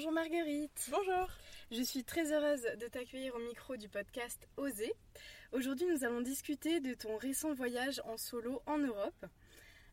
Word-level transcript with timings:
Bonjour 0.00 0.12
Marguerite. 0.12 0.88
Bonjour. 0.90 1.28
Je 1.70 1.82
suis 1.82 2.04
très 2.04 2.32
heureuse 2.32 2.62
de 2.62 2.86
t'accueillir 2.86 3.34
au 3.34 3.38
micro 3.38 3.76
du 3.76 3.90
podcast 3.90 4.48
Oser. 4.56 4.94
Aujourd'hui, 5.52 5.86
nous 5.88 6.04
allons 6.04 6.22
discuter 6.22 6.80
de 6.80 6.94
ton 6.94 7.18
récent 7.18 7.52
voyage 7.52 8.00
en 8.06 8.16
solo 8.16 8.62
en 8.64 8.78
Europe. 8.78 9.26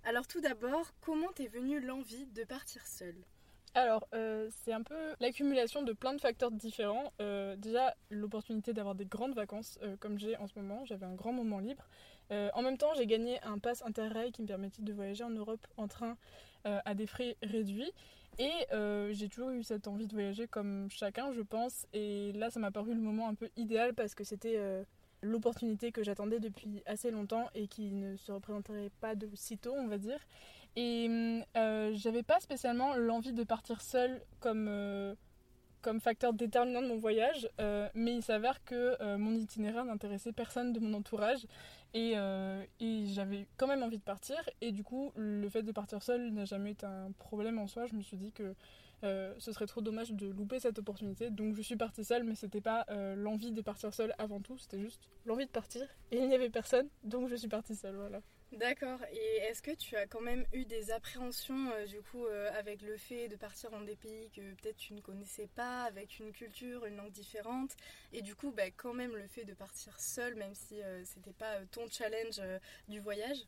Alors 0.06 0.26
tout 0.26 0.40
d'abord, 0.40 0.94
comment 1.02 1.34
t'es 1.34 1.48
venue 1.48 1.82
l'envie 1.82 2.26
de 2.28 2.46
partir 2.46 2.88
seule? 2.88 3.22
Alors, 3.74 4.08
euh, 4.14 4.50
c'est 4.64 4.72
un 4.72 4.82
peu 4.82 5.14
l'accumulation 5.20 5.84
de 5.84 5.92
plein 5.92 6.14
de 6.14 6.22
facteurs 6.22 6.52
différents. 6.52 7.12
Euh, 7.22 7.58
déjà, 7.58 7.94
l'opportunité 8.10 8.72
d'avoir 8.72 8.96
des 8.96 9.06
grandes 9.06 9.36
vacances 9.36 9.78
euh, 9.84 9.98
comme 10.00 10.18
j'ai 10.18 10.38
en 10.38 10.48
ce 10.48 10.58
moment. 10.58 10.86
J'avais 10.86 11.06
un 11.06 11.16
grand 11.16 11.34
moment 11.34 11.60
libre. 11.60 11.86
en 12.32 12.62
même 12.62 12.78
temps, 12.78 12.94
j'ai 12.96 13.08
gagné 13.08 13.42
un 13.44 13.60
pass 13.60 13.84
Interrail 13.84 14.32
qui 14.32 14.42
me 14.42 14.48
permettait 14.48 14.84
de 14.84 14.94
voyager 14.94 15.26
en 15.26 15.32
Europe 15.32 15.68
en 15.76 15.90
train 15.90 16.18
à 16.64 16.94
des 16.94 17.08
frais 17.08 17.38
réduits. 17.42 17.92
Et 18.40 18.52
j'ai 19.12 19.30
toujours 19.30 19.50
eu 19.52 19.64
cette 19.64 19.88
envie 19.88 20.08
de 20.08 20.14
voyager 20.14 20.48
comme 20.48 20.90
chacun, 20.90 21.32
je 21.32 21.42
pense. 21.42 21.86
Et 21.94 22.32
là, 22.34 22.50
ça 22.50 22.60
m'a 22.60 22.72
paru 22.72 22.94
le 22.94 23.02
moment 23.02 23.28
un 23.28 23.36
peu 23.36 23.50
idéal 23.56 23.94
parce 23.94 24.16
que 24.16 24.24
c'était 24.24 24.60
l'opportunité 25.22 25.92
que 25.92 26.04
j'attendais 26.04 26.40
depuis 26.40 26.84
assez 26.86 27.12
longtemps 27.12 27.50
et 27.56 27.68
qui 27.68 27.92
ne 27.92 28.16
se 28.18 28.32
représenterait 28.32 28.92
pas 29.02 29.16
de 29.16 29.30
sitôt, 29.34 29.74
on 29.74 29.88
va 29.88 29.98
dire. 29.98 30.20
Et 30.76 31.10
euh, 31.58 31.92
j'avais 31.96 32.24
pas 32.24 32.40
spécialement 32.40 32.94
l'envie 32.96 33.34
de 33.34 33.44
partir 33.44 33.82
seule 33.82 34.22
comme, 34.40 34.68
euh, 34.70 35.16
comme 35.82 36.00
facteur 36.00 36.34
déterminant 36.34 36.82
de 36.82 36.88
mon 36.88 36.98
voyage, 36.98 37.50
euh, 37.62 37.88
mais 37.94 38.16
il 38.16 38.24
s'avère 38.24 38.64
que 38.64 39.16
mon 39.18 39.36
itinéraire 39.36 39.86
n'intéressait 39.86 40.32
personne 40.32 40.74
de 40.74 40.80
mon 40.80 40.94
entourage 40.94 41.46
et, 41.94 42.14
et 42.80 43.06
j'avais 43.08 43.48
quand 43.58 43.68
même 43.68 43.84
envie 43.84 43.98
de 43.98 44.04
partir. 44.04 44.38
Et 44.62 44.72
du 44.72 44.84
coup, 44.84 45.12
le 45.16 45.48
fait 45.50 45.64
de 45.64 45.72
partir 45.72 46.04
seule 46.04 46.32
n'a 46.32 46.46
jamais 46.46 46.72
été 46.72 46.86
un 46.86 47.12
problème 47.18 47.60
en 47.60 47.68
soi. 47.68 47.86
Je 47.86 47.96
me 47.96 48.02
suis 48.02 48.18
dit 48.18 48.32
que 48.32 48.54
euh, 49.04 49.36
ce 49.38 49.52
serait 49.52 49.68
trop 49.68 49.82
dommage 49.82 50.12
de 50.12 50.28
louper 50.28 50.60
cette 50.60 50.80
opportunité. 50.80 51.30
Donc 51.30 51.56
je 51.56 51.62
suis 51.62 51.76
partie 51.76 52.04
seule, 52.04 52.24
mais 52.24 52.36
c'était 52.36 52.62
pas 52.62 52.86
euh, 52.90 53.16
l'envie 53.16 53.52
de 53.52 53.62
partir 53.62 53.94
seule 53.94 54.14
avant 54.18 54.40
tout, 54.40 54.58
c'était 54.58 54.80
juste 54.80 55.02
l'envie 55.26 55.46
de 55.46 55.52
partir. 55.52 55.84
Et 56.12 56.18
il 56.18 56.28
n'y 56.28 56.36
avait 56.36 56.50
personne, 56.50 56.88
donc 57.04 57.30
je 57.30 57.36
suis 57.36 57.48
partie 57.48 57.76
seule, 57.76 57.96
voilà. 57.96 58.22
D'accord. 58.54 59.00
Et 59.12 59.38
est-ce 59.44 59.62
que 59.62 59.72
tu 59.72 59.96
as 59.96 60.08
quand 60.08 60.22
même 60.22 60.46
eu 60.54 60.66
des 60.66 60.92
appréhensions 60.92 61.70
euh, 61.72 61.86
du 61.86 62.02
coup 62.02 62.26
avec 62.58 62.82
le 62.82 62.98
fait 62.98 63.28
de 63.28 63.36
partir 63.36 63.70
dans 63.72 63.82
des 63.82 63.96
pays 63.96 64.30
que 64.32 64.54
peut-être 64.56 64.78
tu 64.78 64.94
ne 64.94 65.02
connaissais 65.02 65.48
pas, 65.56 65.84
avec 65.84 66.20
une 66.20 66.32
culture, 66.32 66.86
une 66.86 66.96
langue 66.96 67.12
différente, 67.12 67.72
et 68.14 68.22
du 68.22 68.36
coup 68.36 68.52
bah, 68.52 68.72
quand 68.76 68.94
même 68.94 69.16
le 69.16 69.28
fait 69.28 69.46
de 69.46 69.54
partir 69.54 70.00
seule, 70.00 70.36
même 70.36 70.54
si 70.54 70.80
c'était 71.04 71.34
pas 71.34 71.60
ton 71.72 71.88
challenge 71.88 72.42
du 72.88 73.00
voyage? 73.00 73.48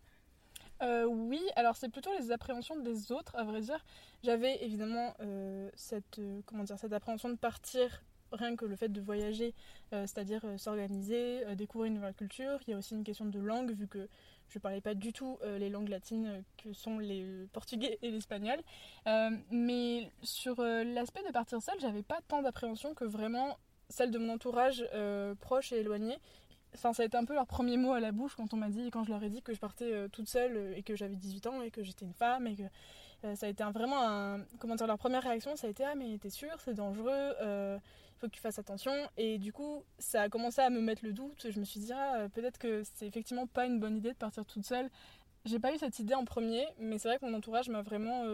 Euh, 0.81 1.05
oui, 1.05 1.41
alors 1.55 1.75
c'est 1.75 1.89
plutôt 1.89 2.11
les 2.17 2.31
appréhensions 2.31 2.77
des 2.77 3.11
autres, 3.11 3.35
à 3.35 3.43
vrai 3.43 3.61
dire. 3.61 3.83
J'avais 4.23 4.63
évidemment 4.63 5.13
euh, 5.19 5.69
euh, 5.69 5.69
cette 5.75 6.93
appréhension 6.93 7.29
de 7.29 7.35
partir, 7.35 8.03
rien 8.31 8.55
que 8.55 8.65
le 8.65 8.75
fait 8.75 8.89
de 8.89 9.01
voyager, 9.01 9.53
c'est-à-dire 9.91 10.45
s'organiser, 10.57 11.43
découvrir 11.55 11.87
une 11.87 11.95
nouvelle 11.95 12.13
culture. 12.13 12.59
Il 12.67 12.71
y 12.71 12.73
a 12.73 12.77
aussi 12.77 12.93
une 12.93 13.03
question 13.03 13.25
de 13.25 13.39
langue, 13.39 13.71
vu 13.71 13.87
que 13.87 14.07
je 14.49 14.57
ne 14.57 14.61
parlais 14.61 14.81
pas 14.81 14.93
du 14.93 15.13
tout 15.13 15.37
les 15.43 15.69
langues 15.69 15.89
latines 15.89 16.43
que 16.57 16.73
sont 16.73 16.99
les 16.99 17.25
portugais 17.53 17.99
et 18.01 18.11
l'espagnol. 18.11 18.59
mais 19.51 20.11
sur 20.23 20.61
l'aspect 20.61 21.23
de 21.23 21.31
partir 21.31 21.61
seule, 21.61 21.79
j'avais 21.79 22.03
pas 22.03 22.19
tant 22.27 22.41
d'appréhension 22.41 22.93
que 22.93 23.05
vraiment 23.05 23.57
celle 23.89 24.11
de 24.11 24.17
mon 24.17 24.33
entourage 24.33 24.83
proche 25.39 25.71
et 25.71 25.77
éloigné 25.77 26.17
Enfin, 26.75 26.93
ça 26.93 27.03
a 27.03 27.05
été 27.05 27.17
un 27.17 27.25
peu 27.25 27.33
leur 27.33 27.47
premier 27.47 27.77
mot 27.77 27.93
à 27.93 27.99
la 27.99 28.11
bouche 28.11 28.35
quand 28.35 28.53
on 28.53 28.57
m'a 28.57 28.69
dit, 28.69 28.89
quand 28.91 29.03
je 29.03 29.09
leur 29.09 29.23
ai 29.23 29.29
dit 29.29 29.41
que 29.41 29.53
je 29.53 29.59
partais 29.59 29.91
euh, 29.91 30.07
toute 30.07 30.29
seule 30.29 30.55
euh, 30.55 30.75
et 30.75 30.83
que 30.83 30.95
j'avais 30.95 31.15
18 31.15 31.47
ans 31.47 31.61
et 31.61 31.71
que 31.71 31.83
j'étais 31.83 32.05
une 32.05 32.13
femme 32.13 32.45
et 32.45 32.55
que 32.55 32.63
euh, 33.25 33.35
ça 33.35 33.47
a 33.47 33.49
été 33.49 33.63
vraiment 33.63 34.01
un. 34.07 34.43
Comment 34.59 34.75
dire, 34.75 34.87
leur 34.87 34.97
première 34.97 35.23
réaction, 35.23 35.55
ça 35.55 35.67
a 35.67 35.69
été 35.69 35.83
Ah, 35.83 35.95
mais 35.95 36.17
t'es 36.19 36.29
sûre, 36.29 36.55
c'est 36.63 36.75
dangereux, 36.75 37.33
faut 38.19 38.27
que 38.27 38.33
tu 38.33 38.41
fasses 38.41 38.59
attention. 38.59 38.93
Et 39.17 39.37
du 39.37 39.53
coup, 39.53 39.83
ça 39.97 40.23
a 40.23 40.29
commencé 40.29 40.61
à 40.61 40.69
me 40.69 40.81
mettre 40.81 41.05
le 41.05 41.13
doute. 41.13 41.47
Je 41.49 41.59
me 41.59 41.65
suis 41.65 41.79
dit 41.79 41.91
Ah, 41.93 42.27
peut-être 42.33 42.57
que 42.57 42.83
c'est 42.95 43.07
effectivement 43.07 43.47
pas 43.47 43.65
une 43.65 43.79
bonne 43.79 43.97
idée 43.97 44.11
de 44.11 44.17
partir 44.17 44.45
toute 44.45 44.65
seule. 44.65 44.89
J'ai 45.45 45.59
pas 45.59 45.73
eu 45.73 45.77
cette 45.77 45.99
idée 45.99 46.15
en 46.15 46.25
premier, 46.25 46.67
mais 46.79 46.97
c'est 46.97 47.07
vrai 47.07 47.17
que 47.17 47.25
mon 47.25 47.33
entourage 47.33 47.69
m'a 47.69 47.81
vraiment 47.81 48.25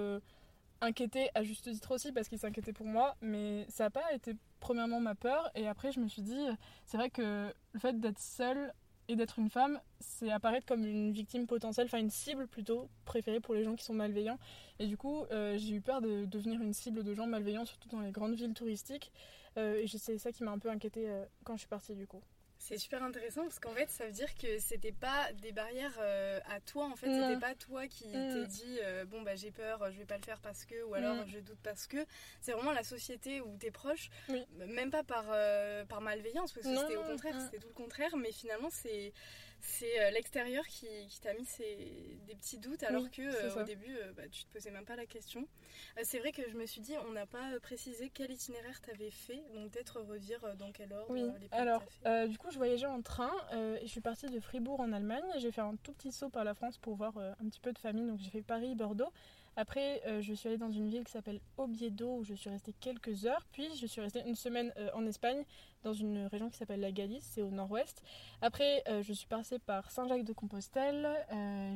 inquiété 0.82 1.30
à 1.36 1.44
juste 1.44 1.72
titre 1.72 1.94
aussi 1.94 2.12
parce 2.12 2.28
qu'il 2.28 2.40
s'inquiétait 2.40 2.74
pour 2.74 2.86
moi, 2.86 3.16
mais 3.22 3.66
ça 3.70 3.86
n'a 3.86 3.90
pas 3.90 4.14
été 4.14 4.36
premièrement 4.60 5.00
ma 5.00 5.16
peur 5.16 5.50
et 5.56 5.68
après 5.68 5.92
je 5.92 6.00
me 6.00 6.08
suis 6.08 6.22
dit 6.22 6.48
c'est 6.86 6.98
vrai 6.98 7.10
que 7.10 7.54
le 7.74 7.80
fait 7.80 8.00
d'être 8.00 8.20
seule 8.20 8.74
et 9.08 9.16
d'être 9.16 9.40
une 9.40 9.50
femme, 9.50 9.80
c'est 10.00 10.32
apparaître 10.32 10.66
comme 10.66 10.86
une 10.86 11.12
victime 11.12 11.46
potentielle, 11.48 11.86
enfin 11.86 12.00
une 12.00 12.10
cible 12.10 12.48
plutôt 12.48 12.90
préférée 13.06 13.40
pour 13.40 13.54
les 13.54 13.64
gens 13.64 13.76
qui 13.76 13.84
sont 13.84 13.94
malveillants. 13.94 14.40
Et 14.80 14.88
du 14.88 14.98
coup, 14.98 15.26
euh, 15.32 15.58
j'ai 15.58 15.74
eu 15.76 15.82
peur 15.82 16.02
de 16.02 16.26
devenir 16.26 16.62
une 16.62 16.74
cible 16.74 17.04
de 17.04 17.14
gens 17.14 17.28
malveillants, 17.28 17.66
surtout 17.66 17.90
dans 17.90 18.02
les 18.02 18.12
grandes 18.12 18.36
villes 18.36 18.54
touristiques. 18.54 19.12
Euh, 19.58 19.82
et 19.82 19.88
c'est 19.88 20.18
ça 20.18 20.32
qui 20.32 20.44
m'a 20.44 20.52
un 20.52 20.60
peu 20.60 20.70
inquiétée 20.70 21.10
euh, 21.10 21.24
quand 21.44 21.54
je 21.54 21.60
suis 21.60 21.70
partie 21.70 21.96
du 21.96 22.08
coup. 22.08 22.22
C'est 22.68 22.80
super 22.80 23.04
intéressant 23.04 23.44
parce 23.44 23.60
qu'en 23.60 23.74
fait, 23.74 23.92
ça 23.92 24.08
veut 24.08 24.12
dire 24.12 24.34
que 24.34 24.58
c'était 24.58 24.92
pas 24.92 25.32
des 25.34 25.52
barrières 25.52 25.96
euh, 26.00 26.40
à 26.50 26.60
toi. 26.60 26.88
En 26.88 26.96
fait, 26.96 27.06
c'était 27.06 27.40
pas 27.40 27.54
toi 27.54 27.88
qui 27.88 28.08
mm. 28.08 28.34
t'es 28.34 28.48
dit 28.48 28.80
euh, 28.82 29.06
bon 29.06 29.22
bah 29.22 29.36
j'ai 29.36 29.52
peur, 29.52 29.92
je 29.92 30.00
vais 30.00 30.06
pas 30.06 30.18
le 30.18 30.24
faire 30.24 30.40
parce 30.40 30.66
que, 30.66 30.84
ou 30.86 30.96
alors 30.96 31.14
mm. 31.14 31.28
je 31.28 31.40
doute 31.42 31.60
parce 31.62 31.86
que. 31.86 31.98
C'est 32.42 32.54
vraiment 32.54 32.72
la 32.72 32.84
société 32.84 33.40
ou 33.40 33.56
tes 33.58 33.70
proches, 33.70 34.10
même 34.58 34.90
pas 34.90 35.04
par 35.04 35.26
euh, 35.30 35.86
par 35.86 36.02
malveillance 36.02 36.54
parce 36.54 36.66
que 36.66 36.76
c'était 36.76 36.98
au 36.98 37.04
contraire, 37.04 37.40
c'était 37.40 37.60
tout 37.60 37.68
le 37.68 37.74
contraire. 37.76 38.18
Mais 38.18 38.32
finalement, 38.32 38.70
c'est 38.72 39.14
c'est 39.62 40.12
l'extérieur 40.12 40.66
qui, 40.68 40.88
qui 41.08 41.20
t'a 41.20 41.34
mis 41.34 41.46
ces, 41.46 42.18
des 42.28 42.36
petits 42.36 42.58
doutes 42.58 42.84
alors 42.84 43.10
que 43.10 43.60
au 43.60 43.64
début, 43.64 43.98
bah, 44.16 44.24
tu 44.32 44.46
te 44.46 44.54
posais 44.54 44.72
même 44.72 44.86
pas 44.86 44.96
la 44.96 45.06
question. 45.06 45.48
c'est 46.04 46.20
vrai 46.20 46.32
que 46.32 46.48
je 46.50 46.56
me 46.56 46.66
suis 46.66 46.82
dit, 46.82 46.94
on 47.08 47.12
n'a 47.12 47.26
pas 47.26 47.60
précisé 47.62 48.12
quel 48.14 48.32
itinéraire 48.32 48.80
t'avais 48.82 49.12
fait, 49.12 49.44
donc 49.54 49.72
peut-être 49.72 50.02
redire 50.02 50.56
dans 50.58 50.72
quel 50.72 50.94
ordre. 50.94 51.12
Oui. 51.12 51.30
alors, 51.52 51.84
du 52.28 52.38
coup, 52.38 52.52
je 52.52 52.58
voyageais 52.58 52.86
en 52.86 53.02
train 53.02 53.32
euh, 53.54 53.78
et 53.78 53.86
je 53.86 53.92
suis 53.92 54.02
partie 54.02 54.28
de 54.28 54.40
Fribourg 54.40 54.80
en 54.80 54.92
Allemagne. 54.92 55.24
J'ai 55.38 55.52
fait 55.52 55.62
un 55.62 55.76
tout 55.84 55.94
petit 55.94 56.12
saut 56.12 56.30
par 56.30 56.44
la 56.44 56.54
France 56.54 56.78
pour 56.78 56.96
voir 56.96 57.18
euh, 57.18 57.32
un 57.44 57.50
petit 57.50 57.60
peu 57.60 57.72
de 57.72 57.80
famille. 57.80 58.08
Donc 58.08 58.20
j'ai 58.20 58.30
fait 58.30 58.42
Paris-Bordeaux. 58.42 59.12
Après, 59.56 60.02
euh, 60.06 60.22
je 60.22 60.34
suis 60.34 60.50
allée 60.50 60.58
dans 60.58 60.72
une 60.72 60.90
ville 60.90 61.04
qui 61.04 61.12
s'appelle 61.12 61.40
Oviedo 61.58 62.18
où 62.18 62.24
je 62.24 62.34
suis 62.34 62.50
restée 62.50 62.74
quelques 62.80 63.26
heures. 63.26 63.46
Puis 63.52 63.68
je 63.80 63.86
suis 63.86 64.02
restée 64.02 64.22
une 64.26 64.36
semaine 64.36 64.74
en 64.94 65.06
Espagne 65.06 65.44
dans 65.84 65.94
une 65.94 66.26
région 66.28 66.50
qui 66.50 66.58
s'appelle 66.58 66.80
la 66.80 66.92
Galice, 66.92 67.24
c'est 67.34 67.42
au 67.42 67.52
nord-ouest. 67.52 68.02
Après, 68.42 68.84
je 69.04 69.14
suis 69.14 69.28
passée 69.28 69.60
par 69.60 69.92
Saint-Jacques-de-Compostelle. 69.92 71.08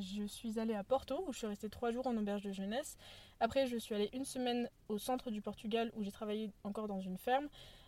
je 0.01 0.23
suis 0.25 0.59
allée 0.59 0.73
à 0.73 0.83
Porto 0.83 1.23
où 1.27 1.31
je 1.31 1.37
suis 1.37 1.47
restée 1.47 1.69
trois 1.69 1.91
jours 1.91 2.07
en 2.07 2.17
auberge 2.17 2.41
de 2.41 2.51
jeunesse. 2.51 2.97
Après, 3.39 3.67
je 3.67 3.77
suis 3.77 3.93
allée 3.93 4.09
une 4.13 4.25
semaine 4.25 4.69
au 4.87 4.97
centre 4.97 5.29
du 5.29 5.41
Portugal 5.41 5.91
où 5.95 6.03
j'ai 6.03 6.11
travaillé 6.11 6.51
encore 6.63 6.87
dans 6.87 6.99
une 6.99 7.17
ferme. 7.17 7.47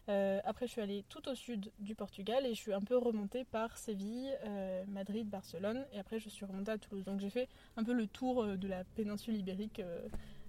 Euh, 0.10 0.40
après, 0.44 0.68
je 0.68 0.72
suis 0.72 0.82
allée 0.82 1.04
tout 1.10 1.28
au 1.30 1.36
sud 1.36 1.72
du 1.80 1.96
Portugal 1.96 2.46
et 2.46 2.54
je 2.54 2.60
suis 2.60 2.74
un 2.74 2.82
peu 2.82 2.98
remontée 2.98 3.44
par 3.46 3.78
Séville, 3.78 4.36
euh, 4.46 4.84
Madrid, 4.88 5.30
Barcelone. 5.30 5.86
Et 5.94 6.00
après, 6.00 6.20
je 6.20 6.30
suis 6.30 6.46
remontée 6.46 6.72
à 6.72 6.78
Toulouse. 6.78 7.04
Donc, 7.04 7.20
j'ai 7.20 7.30
fait 7.30 7.48
un 7.78 7.84
peu 7.84 7.94
le 7.94 8.08
tour 8.08 8.44
euh, 8.44 8.58
de 8.58 8.68
la 8.68 8.84
péninsule 8.84 9.36
ibérique. 9.36 9.82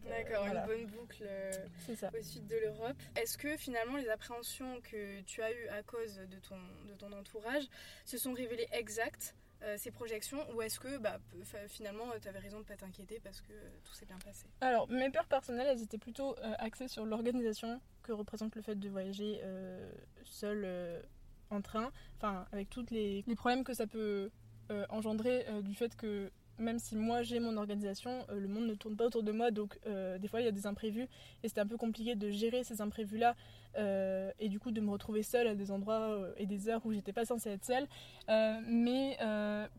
D'accord, 0.08 0.46
une 0.46 0.66
bonne 0.66 0.86
boucle 0.86 1.24
au 1.88 2.22
sud 2.22 2.46
de 2.48 2.56
l'Europe. 2.56 2.96
Est-ce 3.14 3.38
que 3.38 3.56
finalement 3.56 3.96
les 3.98 4.08
appréhensions 4.08 4.80
que 4.80 5.20
tu 5.22 5.42
as 5.42 5.52
eues 5.52 5.68
à 5.68 5.84
cause 5.84 6.16
de 6.16 6.38
ton, 6.40 6.56
de 6.88 6.94
ton 6.98 7.12
entourage 7.12 7.62
se 8.04 8.18
sont 8.18 8.32
révélées 8.32 8.66
exactes 8.72 9.36
euh, 9.64 9.76
ces 9.78 9.90
projections 9.90 10.38
ou 10.54 10.62
est-ce 10.62 10.80
que 10.80 10.98
bah, 10.98 11.18
finalement 11.68 12.04
tu 12.20 12.28
avais 12.28 12.40
raison 12.40 12.58
de 12.58 12.62
ne 12.62 12.66
pas 12.66 12.76
t'inquiéter 12.76 13.20
parce 13.22 13.40
que 13.40 13.52
tout 13.84 13.94
s'est 13.94 14.06
bien 14.06 14.18
passé? 14.18 14.46
Alors 14.60 14.88
mes 14.88 15.10
peurs 15.10 15.26
personnelles 15.26 15.68
elles 15.70 15.82
étaient 15.82 15.98
plutôt 15.98 16.36
euh, 16.38 16.52
axées 16.58 16.88
sur 16.88 17.06
l'organisation 17.06 17.80
que 18.02 18.12
représente 18.12 18.56
le 18.56 18.62
fait 18.62 18.74
de 18.74 18.88
voyager 18.88 19.40
euh, 19.44 19.92
seul 20.24 20.66
en 21.50 21.60
train, 21.60 21.92
enfin 22.16 22.46
avec 22.50 22.70
tous 22.70 22.86
les, 22.90 23.22
les, 23.26 23.36
problèmes 23.36 23.62
que 23.62 23.74
ça 23.74 23.86
peut 23.86 24.30
engendrer 24.88 25.46
du 25.62 25.74
fait 25.74 25.94
que 25.94 26.32
même 26.56 26.78
si 26.78 26.96
moi 26.96 27.22
j'ai 27.22 27.40
mon 27.40 27.58
organisation, 27.58 28.26
le 28.30 28.48
monde 28.48 28.66
ne 28.66 28.74
tourne 28.74 28.96
pas 28.96 29.04
autour 29.04 29.22
de 29.22 29.32
moi, 29.32 29.50
donc 29.50 29.78
des 29.84 30.28
fois 30.28 30.40
il 30.40 30.44
y 30.44 30.48
a 30.48 30.52
des 30.52 30.66
imprévus 30.66 31.06
et 31.42 31.48
c'était 31.48 31.60
un 31.60 31.66
peu 31.66 31.76
compliqué 31.76 32.14
de 32.14 32.30
gérer 32.30 32.64
ces 32.64 32.80
imprévus 32.80 33.18
là 33.18 33.36
euh, 33.76 34.30
et 34.38 34.48
du 34.48 34.58
coup 34.60 34.70
de 34.70 34.80
me 34.80 34.90
retrouver 34.90 35.22
seule 35.22 35.46
à 35.46 35.54
des 35.54 35.70
endroits 35.70 36.00
euh, 36.00 36.32
et 36.36 36.46
des 36.46 36.68
heures 36.68 36.84
où 36.84 36.92
j'étais 36.92 37.12
pas 37.12 37.24
censée 37.24 37.50
être 37.50 37.64
seule. 37.64 37.86
Euh, 38.28 38.60
mais 38.66 39.18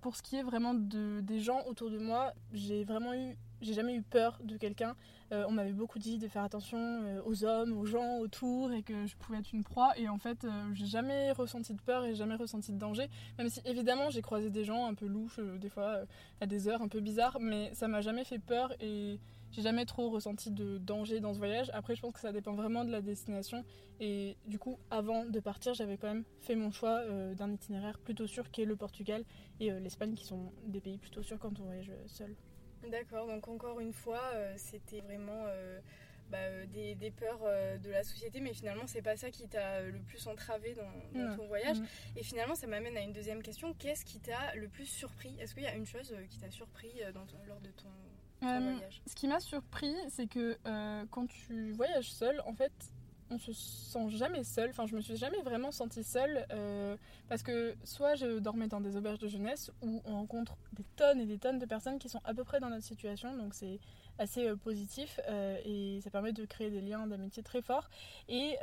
pour 0.01 0.15
ce 0.15 0.23
qui 0.23 0.37
est 0.37 0.43
vraiment 0.43 0.73
de, 0.73 1.21
des 1.21 1.39
gens 1.39 1.63
autour 1.67 1.89
de 1.89 1.97
moi, 1.97 2.33
j'ai 2.53 2.83
vraiment 2.83 3.13
eu 3.13 3.37
j'ai 3.61 3.73
jamais 3.73 3.95
eu 3.95 4.01
peur 4.01 4.39
de 4.43 4.57
quelqu'un. 4.57 4.93
on 5.31 5.51
m'avait 5.51 5.71
beaucoup 5.71 5.97
dit 5.97 6.17
de 6.17 6.27
faire 6.27 6.43
attention 6.43 7.01
aux 7.25 7.45
hommes, 7.45 7.71
aux 7.77 7.85
gens 7.85 8.17
autour 8.17 8.73
et 8.73 8.83
que 8.83 9.05
je 9.05 9.15
pouvais 9.15 9.39
être 9.39 9.53
une 9.53 9.63
proie. 9.63 9.97
Et 9.97 10.09
en 10.09 10.17
fait, 10.17 10.45
j'ai 10.73 10.85
jamais 10.85 11.31
ressenti 11.31 11.73
de 11.73 11.79
peur 11.79 12.03
et 12.03 12.13
jamais 12.13 12.35
ressenti 12.35 12.73
de 12.73 12.77
danger. 12.77 13.09
Même 13.37 13.47
si 13.47 13.61
évidemment 13.63 14.09
j'ai 14.09 14.21
croisé 14.21 14.49
des 14.49 14.65
gens 14.65 14.85
un 14.85 14.93
peu 14.93 15.05
louches, 15.05 15.39
des 15.39 15.69
fois 15.69 16.01
à 16.41 16.45
des 16.45 16.67
heures 16.67 16.81
un 16.81 16.89
peu 16.89 16.99
bizarres, 16.99 17.37
mais 17.39 17.73
ça 17.73 17.87
m'a 17.87 18.01
jamais 18.01 18.25
fait 18.25 18.39
peur 18.39 18.73
et 18.81 19.17
j'ai 19.53 19.61
jamais 19.61 19.85
trop 19.85 20.09
ressenti 20.09 20.49
de 20.51 20.79
danger 20.79 21.19
dans 21.19 21.33
ce 21.33 21.37
voyage. 21.37 21.69
Après, 21.73 21.95
je 21.95 22.01
pense 22.01 22.13
que 22.13 22.19
ça 22.19 22.31
dépend 22.31 22.53
vraiment 22.53 22.83
de 22.83 22.91
la 22.91 23.01
destination. 23.01 23.63
Et 23.99 24.35
du 24.47 24.57
coup, 24.57 24.79
avant 24.89 25.25
de 25.25 25.39
partir, 25.39 25.75
j'avais 25.75 25.97
quand 25.97 26.07
même 26.07 26.23
fait 26.41 26.55
mon 26.55 26.71
choix 26.71 27.01
euh, 27.01 27.35
d'un 27.35 27.51
itinéraire 27.51 27.99
plutôt 27.99 28.25
sûr 28.25 28.49
qui 28.49 28.63
est 28.63 28.65
le 28.65 28.75
Portugal 28.75 29.23
et 29.59 29.71
euh, 29.71 29.79
l'Espagne, 29.79 30.15
qui 30.15 30.25
sont 30.25 30.51
des 30.65 30.81
pays 30.81 30.97
plutôt 30.97 31.21
sûrs 31.21 31.37
quand 31.37 31.59
on 31.59 31.65
voyage 31.65 31.91
seul. 32.07 32.35
D'accord, 32.89 33.27
donc 33.27 33.47
encore 33.47 33.79
une 33.79 33.93
fois, 33.93 34.21
euh, 34.33 34.53
c'était 34.57 34.99
vraiment 35.01 35.45
bah, 36.29 36.65
des, 36.73 36.95
des, 36.95 37.11
peurs 37.11 37.39
de 37.79 37.89
la 37.91 38.03
société, 38.03 38.41
mais 38.41 38.53
finalement, 38.53 38.87
c'est 38.87 39.03
pas 39.03 39.15
ça 39.15 39.29
qui 39.29 39.47
t'a 39.47 39.83
le 39.83 39.99
plus 39.99 40.25
entravé 40.27 40.73
dans, 40.73 41.35
ton 41.37 41.45
voyage. 41.45 41.79
Mm. 41.79 41.85
Et 42.17 42.23
finalement, 42.23 42.55
ça 42.55 42.65
m'amène 42.65 42.97
à 42.97 43.01
une 43.01 43.13
deuxième 43.13 43.43
question. 43.43 43.73
Qu'est-ce 43.75 44.03
qui 44.03 44.19
t'a 44.19 44.55
le 44.55 44.67
plus 44.67 44.87
surpris? 44.87 45.37
Est-ce 45.39 45.53
qu'il 45.53 45.63
y 45.63 45.67
a 45.67 45.75
une 45.75 45.85
chose 45.85 46.13
qui 46.29 46.39
t'a 46.39 46.49
surpris 46.49 46.91
dans 47.13 47.25
lors 47.47 47.61
de 47.61 47.69
ton, 47.69 47.89
voyage 48.43 49.01
Ce 49.05 49.15
qui 49.15 49.27
m'a 49.27 49.39
surpris, 49.39 49.95
c'est 50.09 50.27
que 50.27 50.57
quand 51.11 51.27
tu 51.27 51.71
voyages 51.71 52.11
seul, 52.11 52.41
en 52.45 52.53
fait, 52.53 52.71
on 53.33 53.37
se 53.37 53.53
sent 53.53 54.09
jamais 54.09 54.43
seul. 54.43 54.69
Enfin, 54.69 54.85
je 54.85 54.95
me 54.95 55.01
suis 55.01 55.15
jamais 55.15 55.41
vraiment 55.41 55.71
sentie 55.71 56.03
seule 56.03 56.45
euh, 56.51 56.95
parce 57.27 57.43
que 57.43 57.75
soit 57.83 58.15
je 58.15 58.39
dormais 58.39 58.67
dans 58.67 58.81
des 58.81 58.95
auberges 58.95 59.19
de 59.19 59.27
jeunesse 59.27 59.71
où 59.81 60.01
on 60.05 60.13
rencontre 60.13 60.57
des 60.73 60.83
tonnes 60.95 61.19
et 61.19 61.25
des 61.25 61.37
tonnes 61.37 61.59
de 61.59 61.65
personnes 61.65 61.99
qui 61.99 62.09
sont 62.09 62.21
à 62.23 62.33
peu 62.33 62.43
près 62.43 62.59
dans 62.59 62.69
notre 62.69 62.83
situation, 62.83 63.35
donc 63.35 63.53
c'est 63.53 63.79
assez 64.19 64.47
euh, 64.47 64.55
positif 64.55 65.19
euh, 65.27 65.57
et 65.65 65.99
ça 66.01 66.09
permet 66.09 66.33
de 66.33 66.45
créer 66.45 66.69
des 66.69 66.81
liens 66.81 67.07
d'amitié 67.07 67.43
très 67.43 67.61
forts. 67.61 67.89
Et 68.29 68.55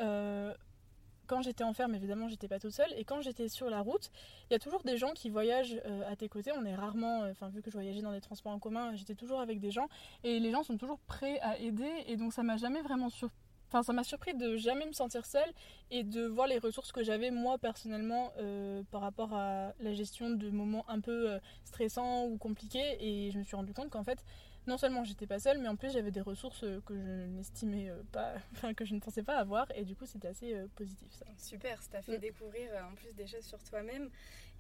quand 1.31 1.43
j'étais 1.43 1.63
en 1.63 1.73
ferme, 1.73 1.95
évidemment, 1.95 2.29
j'étais 2.29 2.49
pas 2.49 2.59
toute 2.59 2.73
seule. 2.73 2.93
Et 2.97 3.05
quand 3.05 3.21
j'étais 3.21 3.49
sur 3.49 3.71
la 3.71 3.81
route, 3.81 4.11
il 4.51 4.53
y 4.53 4.57
a 4.57 4.59
toujours 4.59 4.83
des 4.83 4.97
gens 4.97 5.13
qui 5.13 5.31
voyagent 5.31 5.81
à 6.09 6.17
tes 6.17 6.29
côtés. 6.29 6.51
On 6.57 6.65
est 6.65 6.75
rarement, 6.75 7.21
enfin, 7.31 7.49
vu 7.49 7.63
que 7.63 7.71
je 7.71 7.77
voyageais 7.77 8.03
dans 8.03 8.13
des 8.13 8.21
transports 8.21 8.53
en 8.53 8.59
commun, 8.59 8.95
j'étais 8.97 9.15
toujours 9.15 9.41
avec 9.41 9.61
des 9.61 9.71
gens. 9.71 9.89
Et 10.25 10.41
les 10.41 10.51
gens 10.51 10.65
sont 10.65 10.77
toujours 10.77 10.99
prêts 10.99 11.39
à 11.41 11.57
aider. 11.59 11.91
Et 12.09 12.17
donc, 12.17 12.33
ça 12.33 12.43
m'a 12.43 12.57
jamais 12.57 12.83
vraiment 12.83 13.09
surpris 13.09 13.39
Enfin, 13.73 13.85
ça 13.85 13.93
m'a 13.93 14.03
surpris 14.03 14.35
de 14.35 14.57
jamais 14.57 14.85
me 14.85 14.93
sentir 14.93 15.25
seule 15.25 15.53
et 15.93 16.03
de 16.03 16.27
voir 16.27 16.49
les 16.49 16.59
ressources 16.59 16.91
que 16.91 17.05
j'avais 17.05 17.31
moi 17.31 17.57
personnellement 17.57 18.33
euh, 18.39 18.83
par 18.91 19.01
rapport 19.01 19.33
à 19.33 19.73
la 19.79 19.95
gestion 19.95 20.29
de 20.31 20.51
moments 20.51 20.85
un 20.89 20.99
peu 20.99 21.31
euh, 21.31 21.39
stressants 21.63 22.27
ou 22.27 22.37
compliqués. 22.37 22.97
Et 22.99 23.31
je 23.31 23.39
me 23.39 23.45
suis 23.45 23.55
rendu 23.55 23.73
compte 23.73 23.89
qu'en 23.91 24.03
fait, 24.03 24.25
non 24.67 24.77
seulement 24.77 25.05
j'étais 25.05 25.27
pas 25.27 25.39
seule, 25.39 25.59
mais 25.59 25.69
en 25.69 25.77
plus 25.77 25.93
j'avais 25.93 26.11
des 26.11 26.21
ressources 26.21 26.65
euh, 26.65 26.81
que 26.85 26.95
je 26.95 27.27
n'estimais 27.27 27.89
euh, 27.89 28.03
pas, 28.13 28.35
enfin 28.53 28.75
que 28.75 28.85
je 28.85 28.95
ne 28.95 29.01
pensais 29.01 29.23
pas 29.23 29.37
avoir, 29.37 29.67
et 29.75 29.85
du 29.85 29.97
coup 29.97 30.07
c'était 30.07 30.29
assez 30.29 30.55
euh, 30.55 30.67
positif 30.77 31.09
ça. 31.13 31.25
Super, 31.39 31.83
ça 31.83 31.89
t'a 31.91 32.03
fait 32.03 32.19
mm. 32.19 32.21
découvrir 32.21 32.71
en 32.91 32.95
plus 32.95 33.15
des 33.15 33.27
choses 33.27 33.45
sur 33.45 33.63
toi-même. 33.65 34.11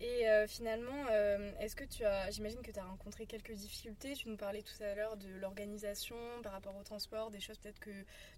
Et 0.03 0.25
finalement, 0.49 1.09
est-ce 1.59 1.77
que 1.77 1.85
tu 1.85 2.07
as, 2.07 2.31
j'imagine 2.31 2.63
que 2.63 2.71
tu 2.71 2.79
as 2.79 2.85
rencontré 2.85 3.27
quelques 3.27 3.53
difficultés, 3.53 4.15
tu 4.15 4.31
nous 4.31 4.37
parlais 4.39 4.63
tout 4.63 4.83
à 4.83 4.95
l'heure 4.95 5.19
de 5.19 5.29
l'organisation 5.43 6.17
par 6.43 6.53
rapport 6.53 6.75
au 6.75 6.83
transport, 6.83 7.31
des 7.31 7.39
choses 7.39 7.59
peut-être 7.59 7.81
que 7.81 7.91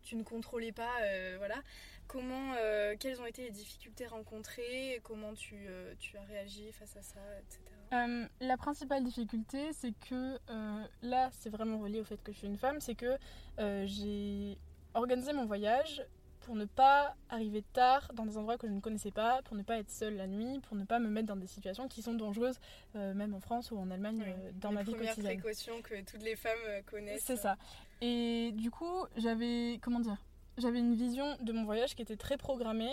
tu 0.02 0.16
ne 0.16 0.24
contrôlais 0.24 0.72
pas, 0.72 0.90
voilà. 1.38 1.62
Comment, 2.08 2.56
quelles 2.98 3.20
ont 3.20 3.26
été 3.26 3.44
les 3.44 3.52
difficultés 3.52 4.08
rencontrées, 4.08 5.00
comment 5.04 5.34
tu, 5.34 5.68
tu 6.00 6.16
as 6.16 6.24
réagi 6.24 6.72
face 6.72 6.96
à 6.96 7.02
ça, 7.02 7.20
etc. 7.38 7.71
Euh, 7.92 8.26
la 8.40 8.56
principale 8.56 9.04
difficulté, 9.04 9.72
c'est 9.72 9.92
que 10.08 10.38
euh, 10.50 10.84
là, 11.02 11.28
c'est 11.32 11.50
vraiment 11.50 11.78
relié 11.78 12.00
au 12.00 12.04
fait 12.04 12.22
que 12.22 12.32
je 12.32 12.38
suis 12.38 12.46
une 12.46 12.56
femme, 12.56 12.80
c'est 12.80 12.94
que 12.94 13.18
euh, 13.58 13.84
j'ai 13.86 14.56
organisé 14.94 15.32
mon 15.32 15.44
voyage 15.44 16.02
pour 16.40 16.56
ne 16.56 16.64
pas 16.64 17.14
arriver 17.28 17.62
tard 17.72 18.10
dans 18.14 18.24
des 18.26 18.36
endroits 18.36 18.58
que 18.58 18.66
je 18.66 18.72
ne 18.72 18.80
connaissais 18.80 19.12
pas, 19.12 19.42
pour 19.42 19.56
ne 19.56 19.62
pas 19.62 19.78
être 19.78 19.90
seule 19.90 20.16
la 20.16 20.26
nuit, 20.26 20.58
pour 20.60 20.76
ne 20.76 20.84
pas 20.84 20.98
me 20.98 21.08
mettre 21.08 21.28
dans 21.28 21.36
des 21.36 21.46
situations 21.46 21.86
qui 21.86 22.02
sont 22.02 22.14
dangereuses, 22.14 22.58
même 22.94 23.32
en 23.32 23.38
France 23.38 23.70
ou 23.70 23.78
en 23.78 23.88
Allemagne, 23.92 24.24
dans 24.60 24.72
ma 24.72 24.82
vie 24.82 24.92
quotidienne. 24.92 25.24
Les 25.24 25.36
précautions 25.36 25.80
que 25.82 26.02
toutes 26.02 26.24
les 26.24 26.34
femmes 26.34 26.82
connaissent. 26.90 27.22
C'est 27.22 27.36
ça. 27.36 27.56
Et 28.00 28.50
du 28.54 28.72
coup, 28.72 29.06
j'avais, 29.16 29.78
comment 29.82 30.00
dire, 30.00 30.16
j'avais 30.58 30.80
une 30.80 30.96
vision 30.96 31.36
de 31.42 31.52
mon 31.52 31.62
voyage 31.62 31.94
qui 31.94 32.02
était 32.02 32.16
très 32.16 32.36
programmée. 32.36 32.92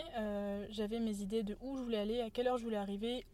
j'avais 0.70 1.00
mes 1.00 1.22
idées 1.22 1.42
de 1.42 1.58
où 1.62 1.76
je 1.76 1.82
voulais 1.82 1.98
aller, 1.98 2.22
à 2.22 2.30
quelle 2.30 2.48
heure 2.48 2.60
je 2.60 2.64
voulais 2.64 2.78
arriver, 2.78 3.26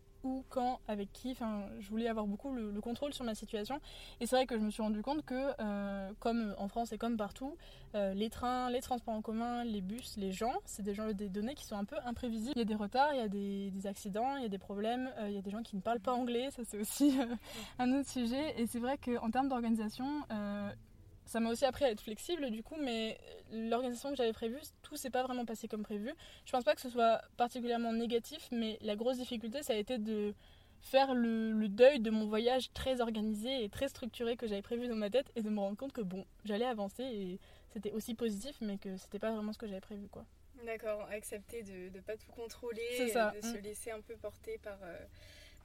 quand, 0.49 0.79
avec 0.87 1.11
qui. 1.13 1.31
Enfin, 1.31 1.65
je 1.79 1.89
voulais 1.89 2.07
avoir 2.07 2.25
beaucoup 2.25 2.53
le, 2.53 2.79
contrôle 2.81 3.13
sur 3.13 3.25
ma 3.25 3.35
situation. 3.35 3.79
Et 4.19 4.25
c'est 4.25 4.35
vrai 4.35 4.45
que 4.45 4.57
je 4.57 4.63
me 4.63 4.69
suis 4.69 4.83
rendu 4.83 5.01
compte 5.01 5.25
que, 5.25 5.51
euh, 5.59 6.11
comme 6.19 6.53
en 6.57 6.67
France 6.67 6.91
et 6.91 6.97
comme 6.97 7.17
partout, 7.17 7.57
euh, 7.95 8.13
les 8.13 8.29
trains, 8.29 8.69
les 8.69 8.81
transports 8.81 9.13
en 9.13 9.21
commun, 9.21 9.63
les 9.63 9.81
bus, 9.81 10.17
les 10.17 10.31
gens, 10.31 10.53
c'est 10.65 10.83
des, 10.83 10.93
gens, 10.93 11.11
des 11.11 11.29
données 11.29 11.55
qui 11.55 11.65
sont 11.65 11.77
un 11.77 11.85
peu 11.85 11.95
imprévisibles. 12.05 12.53
Il 12.55 12.59
y 12.59 12.61
a 12.61 12.65
des 12.65 12.75
retards, 12.75 13.13
il 13.13 13.17
y 13.17 13.21
a 13.21 13.27
des, 13.27 13.87
accidents, 13.87 14.35
il 14.37 14.43
y 14.43 14.45
a 14.45 14.49
des 14.49 14.57
problèmes, 14.57 15.11
euh, 15.19 15.29
il 15.29 15.35
y 15.35 15.37
a 15.37 15.41
des 15.41 15.51
gens 15.51 15.63
qui 15.63 15.75
ne 15.75 15.81
parlent 15.81 15.99
pas 15.99 16.13
anglais. 16.13 16.49
Ça, 16.51 16.63
c'est 16.65 16.79
aussi 16.79 17.17
un 17.79 17.91
autre 17.93 18.09
sujet. 18.09 18.59
Et 18.59 18.67
c'est 18.67 18.79
vrai 18.79 18.97
qu'en 18.97 19.31
termes 19.31 19.49
d'organisation, 19.49 20.05
ça 21.25 21.39
m'a 21.39 21.49
aussi 21.49 21.65
appris 21.65 21.85
à 21.85 21.91
être 21.91 22.01
flexible 22.01 22.49
du 22.51 22.63
coup, 22.63 22.75
mais 22.79 23.19
l'organisation 23.51 24.11
que 24.11 24.15
j'avais 24.15 24.33
prévue, 24.33 24.59
tout 24.81 24.95
s'est 24.95 25.09
pas 25.09 25.23
vraiment 25.23 25.45
passé 25.45 25.67
comme 25.67 25.83
prévu. 25.83 26.13
Je 26.45 26.51
pense 26.51 26.63
pas 26.63 26.75
que 26.75 26.81
ce 26.81 26.89
soit 26.89 27.21
particulièrement 27.37 27.93
négatif, 27.93 28.47
mais 28.51 28.77
la 28.81 28.95
grosse 28.95 29.17
difficulté, 29.17 29.63
ça 29.63 29.73
a 29.73 29.75
été 29.75 29.97
de 29.97 30.33
faire 30.81 31.13
le, 31.15 31.67
deuil 31.67 31.99
de 31.99 32.11
mon 32.11 32.25
voyage 32.25 32.71
très 32.73 33.01
organisé 33.01 33.63
et 33.63 33.69
très 33.69 33.87
structuré 33.87 34.37
que 34.37 34.47
j'avais 34.47 34.61
prévu 34.61 34.87
dans 34.87 34.95
ma 34.95 35.09
tête 35.09 35.31
et 35.35 35.41
de 35.41 35.49
me 35.49 35.59
rendre 35.59 35.77
compte 35.77 35.93
que 35.93 36.01
bon, 36.01 36.25
j'allais 36.45 36.65
avancer 36.65 37.03
et 37.03 37.39
c'était 37.73 37.91
aussi 37.91 38.13
positif, 38.13 38.55
mais 38.61 38.77
que 38.77 38.95
c'était 38.97 39.19
pas 39.19 39.31
vraiment 39.31 39.51
ce 39.51 39.57
que 39.57 39.67
j'avais 39.67 39.81
prévu 39.81 40.07
quoi. 40.07 40.25
D'accord, 40.63 41.07
accepter 41.11 41.63
de 41.63 41.95
ne 41.95 42.01
pas 42.01 42.15
tout 42.17 42.31
contrôler, 42.31 42.81
de 42.99 43.07
se 43.07 43.57
mm. 43.57 43.61
laisser 43.61 43.91
un 43.91 44.01
peu 44.01 44.15
porter 44.15 44.57
par. 44.59 44.77
Euh, 44.83 45.05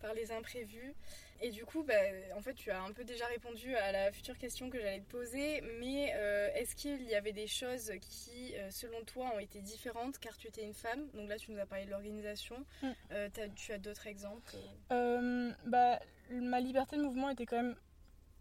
par 0.00 0.14
les 0.14 0.32
imprévus. 0.32 0.94
Et 1.43 1.50
du 1.50 1.64
coup, 1.64 1.82
bah, 1.82 1.94
en 2.37 2.43
fait, 2.43 2.55
tu 2.55 2.70
as 2.70 2.82
un 2.82 2.93
peu 2.93 3.02
déjà 3.02 3.26
répondu 3.26 3.75
à 3.75 3.93
la 3.93 4.12
future 4.12 4.37
question 4.37 4.69
que 4.69 4.79
j'allais 4.79 5.00
te 5.00 5.11
poser, 5.11 5.62
mais 5.81 6.12
euh, 6.14 6.50
est-ce 6.55 6.75
qu'il 6.76 7.02
y 7.05 7.14
avait 7.14 7.32
des 7.32 7.47
choses 7.47 7.93
qui, 8.00 8.55
euh, 8.56 8.70
selon 8.70 9.02
toi, 9.05 9.32
ont 9.35 9.38
été 9.38 9.62
différentes 9.62 10.19
car 10.19 10.37
tu 10.37 10.49
étais 10.49 10.64
une 10.64 10.75
femme? 10.75 11.08
Donc 11.14 11.29
là, 11.29 11.37
tu 11.37 11.50
nous 11.50 11.58
as 11.58 11.67
parlé 11.67 11.87
de 11.87 11.91
l'organisation. 11.91 12.56
Mm. 12.82 12.88
Euh, 13.12 13.29
tu 13.56 13.73
as 13.73 13.79
d'autres 13.79 14.06
exemples? 14.06 14.55
Bah, 14.91 15.99
Ma 16.31 16.61
liberté 16.61 16.97
de 16.97 17.02
mouvement 17.02 17.31
était 17.31 17.47
quand 17.47 17.56
même... 17.56 17.76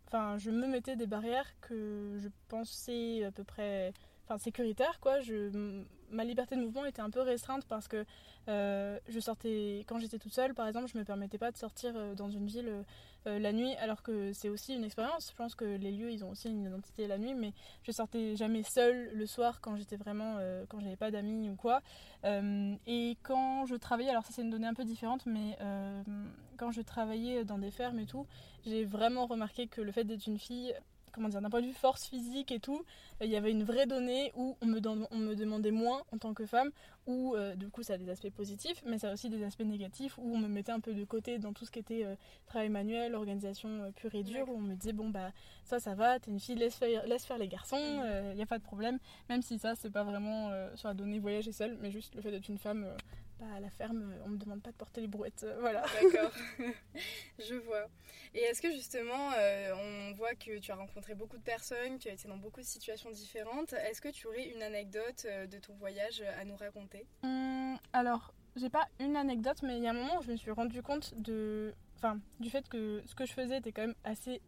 Enfin, 0.07 0.37
je 0.37 0.49
me 0.49 0.67
mettais 0.67 0.95
des 0.95 1.07
barrières 1.07 1.53
que 1.61 2.17
je 2.17 2.27
pensais 2.47 3.23
à 3.23 3.31
peu 3.31 3.43
près 3.43 3.93
enfin, 4.29 4.37
sécuritaires, 4.37 4.99
quoi. 4.99 5.19
Je 5.21 5.85
ma 6.11 6.23
liberté 6.23 6.55
de 6.55 6.61
mouvement 6.61 6.85
était 6.85 7.01
un 7.01 7.09
peu 7.09 7.21
restreinte 7.21 7.65
parce 7.65 7.87
que 7.87 8.05
euh, 8.47 8.99
je 9.07 9.19
sortais 9.19 9.85
quand 9.87 9.99
j'étais 9.99 10.17
toute 10.17 10.33
seule 10.33 10.53
par 10.53 10.67
exemple 10.67 10.87
je 10.91 10.97
me 10.97 11.03
permettais 11.03 11.37
pas 11.37 11.51
de 11.51 11.57
sortir 11.57 11.93
euh, 11.95 12.15
dans 12.15 12.29
une 12.29 12.47
ville 12.47 12.83
euh, 13.27 13.39
la 13.39 13.51
nuit 13.51 13.75
alors 13.75 14.01
que 14.01 14.33
c'est 14.33 14.49
aussi 14.49 14.73
une 14.73 14.83
expérience 14.83 15.29
je 15.29 15.35
pense 15.35 15.55
que 15.55 15.65
les 15.65 15.91
lieux 15.91 16.11
ils 16.11 16.23
ont 16.23 16.31
aussi 16.31 16.49
une 16.49 16.63
identité 16.65 17.07
la 17.07 17.17
nuit 17.17 17.33
mais 17.35 17.53
je 17.83 17.91
sortais 17.91 18.35
jamais 18.35 18.63
seule 18.63 19.11
le 19.13 19.25
soir 19.25 19.61
quand 19.61 19.75
j'étais 19.75 19.97
vraiment 19.97 20.37
quand 20.69 20.79
j'avais 20.79 20.95
pas 20.95 21.11
d'amis 21.11 21.49
ou 21.49 21.55
quoi 21.55 21.81
et 22.23 23.17
quand 23.23 23.65
je 23.65 23.75
travaillais 23.75 24.09
alors 24.09 24.25
ça 24.25 24.31
c'est 24.33 24.41
une 24.41 24.49
donnée 24.49 24.67
un 24.67 24.73
peu 24.73 24.85
différente 24.85 25.25
mais 25.25 25.57
quand 26.57 26.71
je 26.71 26.81
travaillais 26.81 27.43
dans 27.43 27.57
des 27.57 27.71
fermes 27.71 27.99
et 27.99 28.05
tout 28.05 28.25
j'ai 28.65 28.85
vraiment 28.85 29.25
remarqué 29.25 29.67
que 29.67 29.81
le 29.81 29.91
fait 29.91 30.05
d'être 30.05 30.27
une 30.27 30.39
fille 30.39 30.73
comment 31.11 31.29
dire, 31.29 31.41
d'un 31.41 31.49
point 31.49 31.61
de 31.61 31.67
vue 31.67 31.73
force 31.73 32.05
physique 32.05 32.51
et 32.51 32.59
tout, 32.59 32.83
euh, 33.21 33.25
il 33.25 33.31
y 33.31 33.35
avait 33.35 33.51
une 33.51 33.63
vraie 33.63 33.85
donnée 33.85 34.31
où 34.35 34.57
on 34.61 34.65
me, 34.65 34.79
on 35.11 35.17
me 35.17 35.35
demandait 35.35 35.71
moins 35.71 36.03
en 36.11 36.17
tant 36.17 36.33
que 36.33 36.45
femme, 36.45 36.71
où 37.07 37.35
euh, 37.35 37.55
du 37.55 37.69
coup 37.69 37.83
ça 37.83 37.93
a 37.93 37.97
des 37.97 38.09
aspects 38.09 38.29
positifs, 38.29 38.81
mais 38.85 38.99
ça 38.99 39.09
a 39.09 39.13
aussi 39.13 39.29
des 39.29 39.43
aspects 39.43 39.63
négatifs, 39.63 40.17
où 40.17 40.35
on 40.35 40.37
me 40.37 40.47
mettait 40.47 40.71
un 40.71 40.79
peu 40.79 40.93
de 40.93 41.03
côté 41.03 41.39
dans 41.39 41.53
tout 41.53 41.65
ce 41.65 41.71
qui 41.71 41.79
était 41.79 42.05
euh, 42.05 42.15
travail 42.47 42.69
manuel, 42.69 43.15
organisation 43.15 43.91
pure 43.95 44.13
et 44.15 44.23
dure, 44.23 44.49
où 44.49 44.57
on 44.57 44.61
me 44.61 44.75
disait 44.75 44.93
bon 44.93 45.09
bah 45.09 45.31
ça 45.63 45.79
ça 45.79 45.95
va, 45.95 46.19
t'es 46.19 46.31
une 46.31 46.39
fille, 46.39 46.55
laisse 46.55 46.75
faire, 46.75 47.05
laisse 47.07 47.25
faire 47.25 47.37
les 47.37 47.47
garçons, 47.47 47.77
il 48.31 48.35
n'y 48.35 48.41
a 48.41 48.45
pas 48.45 48.57
de 48.57 48.63
problème, 48.63 48.99
même 49.29 49.41
si 49.41 49.59
ça 49.59 49.75
c'est 49.75 49.91
pas 49.91 50.03
vraiment 50.03 50.51
sur 50.75 50.87
la 50.87 50.93
donnée 50.93 51.19
voyager 51.19 51.51
seule, 51.51 51.77
mais 51.81 51.91
juste 51.91 52.15
le 52.15 52.21
fait 52.21 52.31
d'être 52.31 52.47
une 52.49 52.57
femme 52.57 52.87
à 53.41 53.59
la 53.59 53.69
ferme, 53.69 54.13
on 54.25 54.29
me 54.29 54.37
demande 54.37 54.61
pas 54.61 54.71
de 54.71 54.75
porter 54.75 55.01
les 55.01 55.07
brouettes, 55.07 55.43
euh, 55.43 55.57
voilà. 55.59 55.83
D'accord, 56.01 56.31
je 57.39 57.55
vois. 57.55 57.87
Et 58.33 58.39
est-ce 58.39 58.61
que 58.61 58.71
justement, 58.71 59.31
euh, 59.37 59.73
on 59.75 60.13
voit 60.13 60.35
que 60.35 60.59
tu 60.59 60.71
as 60.71 60.75
rencontré 60.75 61.15
beaucoup 61.15 61.37
de 61.37 61.43
personnes, 61.43 61.97
tu 61.99 62.09
as 62.09 62.13
été 62.13 62.27
dans 62.27 62.37
beaucoup 62.37 62.61
de 62.61 62.65
situations 62.65 63.11
différentes. 63.11 63.73
Est-ce 63.73 64.01
que 64.01 64.09
tu 64.09 64.27
aurais 64.27 64.49
une 64.49 64.61
anecdote 64.61 65.25
euh, 65.25 65.47
de 65.47 65.57
ton 65.57 65.73
voyage 65.75 66.23
à 66.39 66.45
nous 66.45 66.55
raconter? 66.55 67.05
Hum, 67.23 67.77
Alors, 67.93 68.33
j'ai 68.55 68.69
pas 68.69 68.87
une 68.99 69.15
anecdote, 69.15 69.61
mais 69.63 69.77
il 69.77 69.83
y 69.83 69.87
a 69.87 69.91
un 69.91 69.93
moment 69.93 70.19
où 70.19 70.21
je 70.21 70.31
me 70.31 70.35
suis 70.35 70.51
rendu 70.51 70.81
compte 70.81 71.13
de, 71.19 71.73
enfin, 71.97 72.19
du 72.39 72.49
fait 72.49 72.67
que 72.67 73.01
ce 73.05 73.15
que 73.15 73.25
je 73.25 73.33
faisais 73.33 73.57
était 73.57 73.71
quand 73.71 73.83
même 73.83 73.95
assez, 74.03 74.41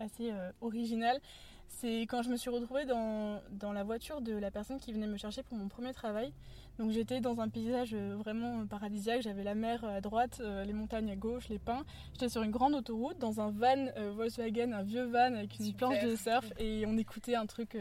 assez 0.00 0.32
original 0.60 1.20
c'est 1.68 2.02
quand 2.02 2.22
je 2.22 2.30
me 2.30 2.36
suis 2.36 2.50
retrouvée 2.50 2.86
dans, 2.86 3.42
dans, 3.50 3.72
la 3.72 3.84
voiture 3.84 4.20
de 4.20 4.32
la 4.32 4.50
personne 4.50 4.80
qui 4.80 4.92
venait 4.92 5.06
me 5.06 5.16
chercher 5.16 5.42
pour 5.42 5.56
mon 5.56 5.68
premier 5.68 5.92
travail. 5.92 6.32
Donc 6.78 6.92
j'étais 6.92 7.20
dans 7.20 7.40
un 7.40 7.48
paysage 7.48 7.90
euh, 7.92 8.14
vraiment 8.16 8.64
paradisiaque, 8.66 9.22
j'avais 9.22 9.42
la 9.42 9.56
mer 9.56 9.84
à 9.84 10.00
droite, 10.00 10.38
euh, 10.40 10.64
les 10.64 10.72
montagnes 10.72 11.10
à 11.10 11.16
gauche, 11.16 11.48
les 11.48 11.58
pins. 11.58 11.84
J'étais 12.12 12.28
sur 12.28 12.42
une 12.42 12.52
grande 12.52 12.74
autoroute 12.74 13.18
dans 13.18 13.40
un 13.40 13.50
van 13.50 13.88
euh, 13.96 14.12
Volkswagen, 14.12 14.72
un 14.72 14.84
vieux 14.84 15.04
van 15.04 15.34
avec 15.34 15.58
une 15.58 15.72
planche 15.74 16.02
de 16.04 16.14
surf 16.14 16.52
et 16.58 16.84
on 16.86 16.96
écoutait 16.96 17.34
un 17.34 17.46
truc 17.46 17.76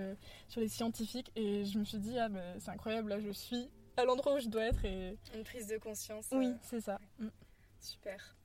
sur 0.48 0.62
les 0.62 0.68
scientifiques 0.68 1.32
et 1.36 1.64
je 1.66 1.78
me 1.78 1.84
suis 1.84 2.00
dit 2.00 2.18
ah 2.18 2.30
c'est 2.60 2.72
incroyable 2.72 3.10
là 3.10 3.20
je 3.20 3.30
suis 3.30 3.70
à 3.98 4.06
l'endroit 4.06 4.36
où 4.36 4.40
je 4.40 4.48
dois 4.48 4.64
être 4.64 4.84
et 4.86 5.18
une 5.36 5.44
prise 5.44 5.68
de 5.68 5.78
conscience. 5.78 6.28
Oui, 6.32 6.54
c'est 6.62 6.82
ça. 6.82 7.00
Mm. 7.20 7.28
Super. 7.80 8.36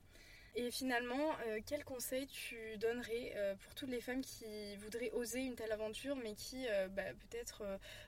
Et 0.55 0.69
finalement, 0.69 1.31
euh, 1.47 1.59
quel 1.65 1.83
conseil 1.83 2.27
tu 2.27 2.55
donnerais 2.77 3.33
euh, 3.35 3.55
pour 3.55 3.73
toutes 3.73 3.89
les 3.89 4.01
femmes 4.01 4.21
qui 4.21 4.75
voudraient 4.77 5.09
oser 5.11 5.39
une 5.39 5.55
telle 5.55 5.71
aventure, 5.71 6.15
mais 6.15 6.35
qui 6.35 6.67
euh, 6.67 6.87
bah, 6.89 7.01
peut-être, 7.21 7.63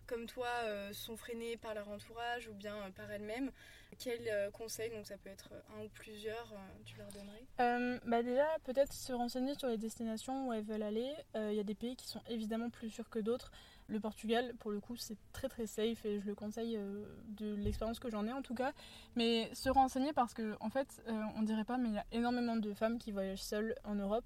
comme 0.06 0.28
toi, 0.28 0.48
sont 0.92 1.18
freinées 1.18 1.58
par 1.58 1.74
leur 1.74 1.90
entourage 1.90 2.48
ou 2.48 2.54
bien 2.54 2.76
par 2.96 3.12
elles-mêmes? 3.12 3.52
Quel 3.98 4.52
conseil, 4.52 4.90
donc 4.90 5.06
ça 5.06 5.16
peut 5.18 5.30
être 5.30 5.50
un 5.76 5.86
ou 5.86 5.90
plusieurs, 5.90 6.54
tu 6.86 6.98
leur 6.98 7.08
donnerais? 7.12 8.00
Bah 8.06 8.22
Déjà, 8.24 8.46
peut-être 8.66 8.94
se 8.94 9.14
renseigner 9.14 9.56
sur 9.56 9.70
les 9.70 9.78
destinations 9.78 10.48
où 10.48 10.54
elles 10.54 10.64
veulent 10.64 10.84
aller. 10.84 11.14
Il 11.36 11.54
y 11.54 11.60
a 11.60 11.64
des 11.64 11.76
pays 11.76 11.96
qui 11.96 12.08
sont 12.08 12.22
évidemment 12.28 12.70
plus 12.70 12.90
sûrs 12.90 13.10
que 13.10 13.20
d'autres. 13.20 13.52
Le 13.88 14.00
Portugal, 14.00 14.54
pour 14.60 14.72
le 14.72 14.80
coup, 14.80 14.96
c'est 14.96 15.18
très 15.32 15.48
très 15.48 15.68
safe 15.68 16.06
et 16.06 16.20
je 16.20 16.26
le 16.26 16.34
conseille 16.34 16.80
de 17.28 17.54
l'expérience 17.56 18.00
que 18.00 18.10
j'en 18.10 18.26
ai 18.26 18.34
en 18.34 18.42
tout 18.42 18.56
cas. 18.56 18.74
Mais 19.16 19.50
se 19.54 19.70
renseigner 19.70 20.12
parce 20.12 20.34
que, 20.34 20.56
en 20.60 20.70
fait, 20.70 21.04
on 21.36 21.44
dirait 21.44 21.66
pas, 21.66 21.78
mais 21.78 21.90
il 21.90 21.96
y 21.96 22.00
a 22.00 22.06
énormément 22.12 22.56
de 22.56 22.74
femmes 22.74 22.98
qui 22.98 23.12
voyagent 23.12 23.44
seules 23.44 23.76
en 23.84 23.96
Europe. 23.96 24.26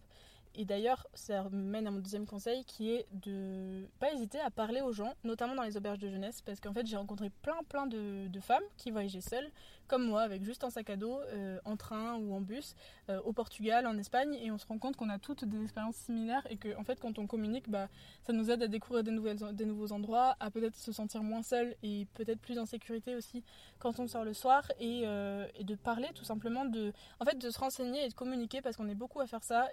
Et 0.55 0.65
d'ailleurs, 0.65 1.07
ça 1.13 1.47
mène 1.51 1.87
à 1.87 1.91
mon 1.91 1.99
deuxième 1.99 2.25
conseil 2.25 2.63
qui 2.65 2.91
est 2.91 3.05
de 3.11 3.87
pas 3.99 4.11
hésiter 4.11 4.39
à 4.39 4.49
parler 4.49 4.81
aux 4.81 4.91
gens, 4.91 5.13
notamment 5.23 5.55
dans 5.55 5.63
les 5.63 5.77
auberges 5.77 5.99
de 5.99 6.09
jeunesse, 6.09 6.41
parce 6.41 6.59
qu'en 6.59 6.73
fait 6.73 6.85
j'ai 6.87 6.97
rencontré 6.97 7.29
plein 7.29 7.57
plein 7.67 7.85
de, 7.87 8.27
femmes 8.41 8.63
qui 8.77 8.91
voyageaient 8.91 9.21
seules, 9.21 9.49
comme 9.87 10.05
moi, 10.05 10.21
avec 10.21 10.43
juste 10.43 10.63
un 10.63 10.69
sac 10.69 10.89
à 10.89 10.95
dos, 10.95 11.19
euh, 11.19 11.59
en 11.65 11.75
train 11.75 12.15
ou 12.15 12.33
en 12.33 12.41
bus, 12.41 12.75
euh, 13.09 13.19
au 13.25 13.33
Portugal, 13.33 13.85
en 13.85 13.97
Espagne, 13.97 14.33
et 14.35 14.51
on 14.51 14.57
se 14.57 14.65
rend 14.65 14.77
compte 14.77 14.95
qu'on 14.95 15.09
a 15.09 15.19
toutes 15.19 15.45
des 15.45 15.61
expériences 15.61 15.95
similaires 15.95 16.45
et 16.49 16.57
que 16.57 16.75
en 16.77 16.83
fait 16.83 16.99
quand 16.99 17.19
on 17.19 17.27
communique, 17.27 17.69
bah, 17.69 17.89
ça 18.23 18.33
nous 18.33 18.49
aide 18.49 18.63
à 18.63 18.67
découvrir 18.67 19.03
des, 19.03 19.11
nouvelles, 19.11 19.37
des 19.53 19.65
nouveaux 19.65 19.91
endroits, 19.91 20.35
à 20.39 20.51
peut-être 20.51 20.75
se 20.75 20.91
sentir 20.91 21.21
moins 21.23 21.43
seul 21.43 21.75
et 21.83 22.07
peut-être 22.13 22.39
plus 22.39 22.59
en 22.59 22.65
sécurité 22.65 23.15
aussi 23.15 23.43
quand 23.79 23.99
on 23.99 24.07
sort 24.07 24.23
le 24.23 24.33
soir, 24.33 24.63
et, 24.79 25.03
euh, 25.05 25.47
de 25.61 25.75
parler 25.75 26.07
tout 26.15 26.23
simplement, 26.25 26.65
de, 26.65 26.93
en 27.19 27.25
fait 27.25 27.37
de 27.37 27.49
se 27.49 27.59
renseigner 27.59 28.05
et 28.05 28.09
de 28.09 28.13
communiquer 28.13 28.61
parce 28.61 28.77
qu'on 28.77 28.87
est 28.87 28.95
beaucoup 28.95 29.19
à 29.19 29.27
faire 29.27 29.43
ça, 29.43 29.69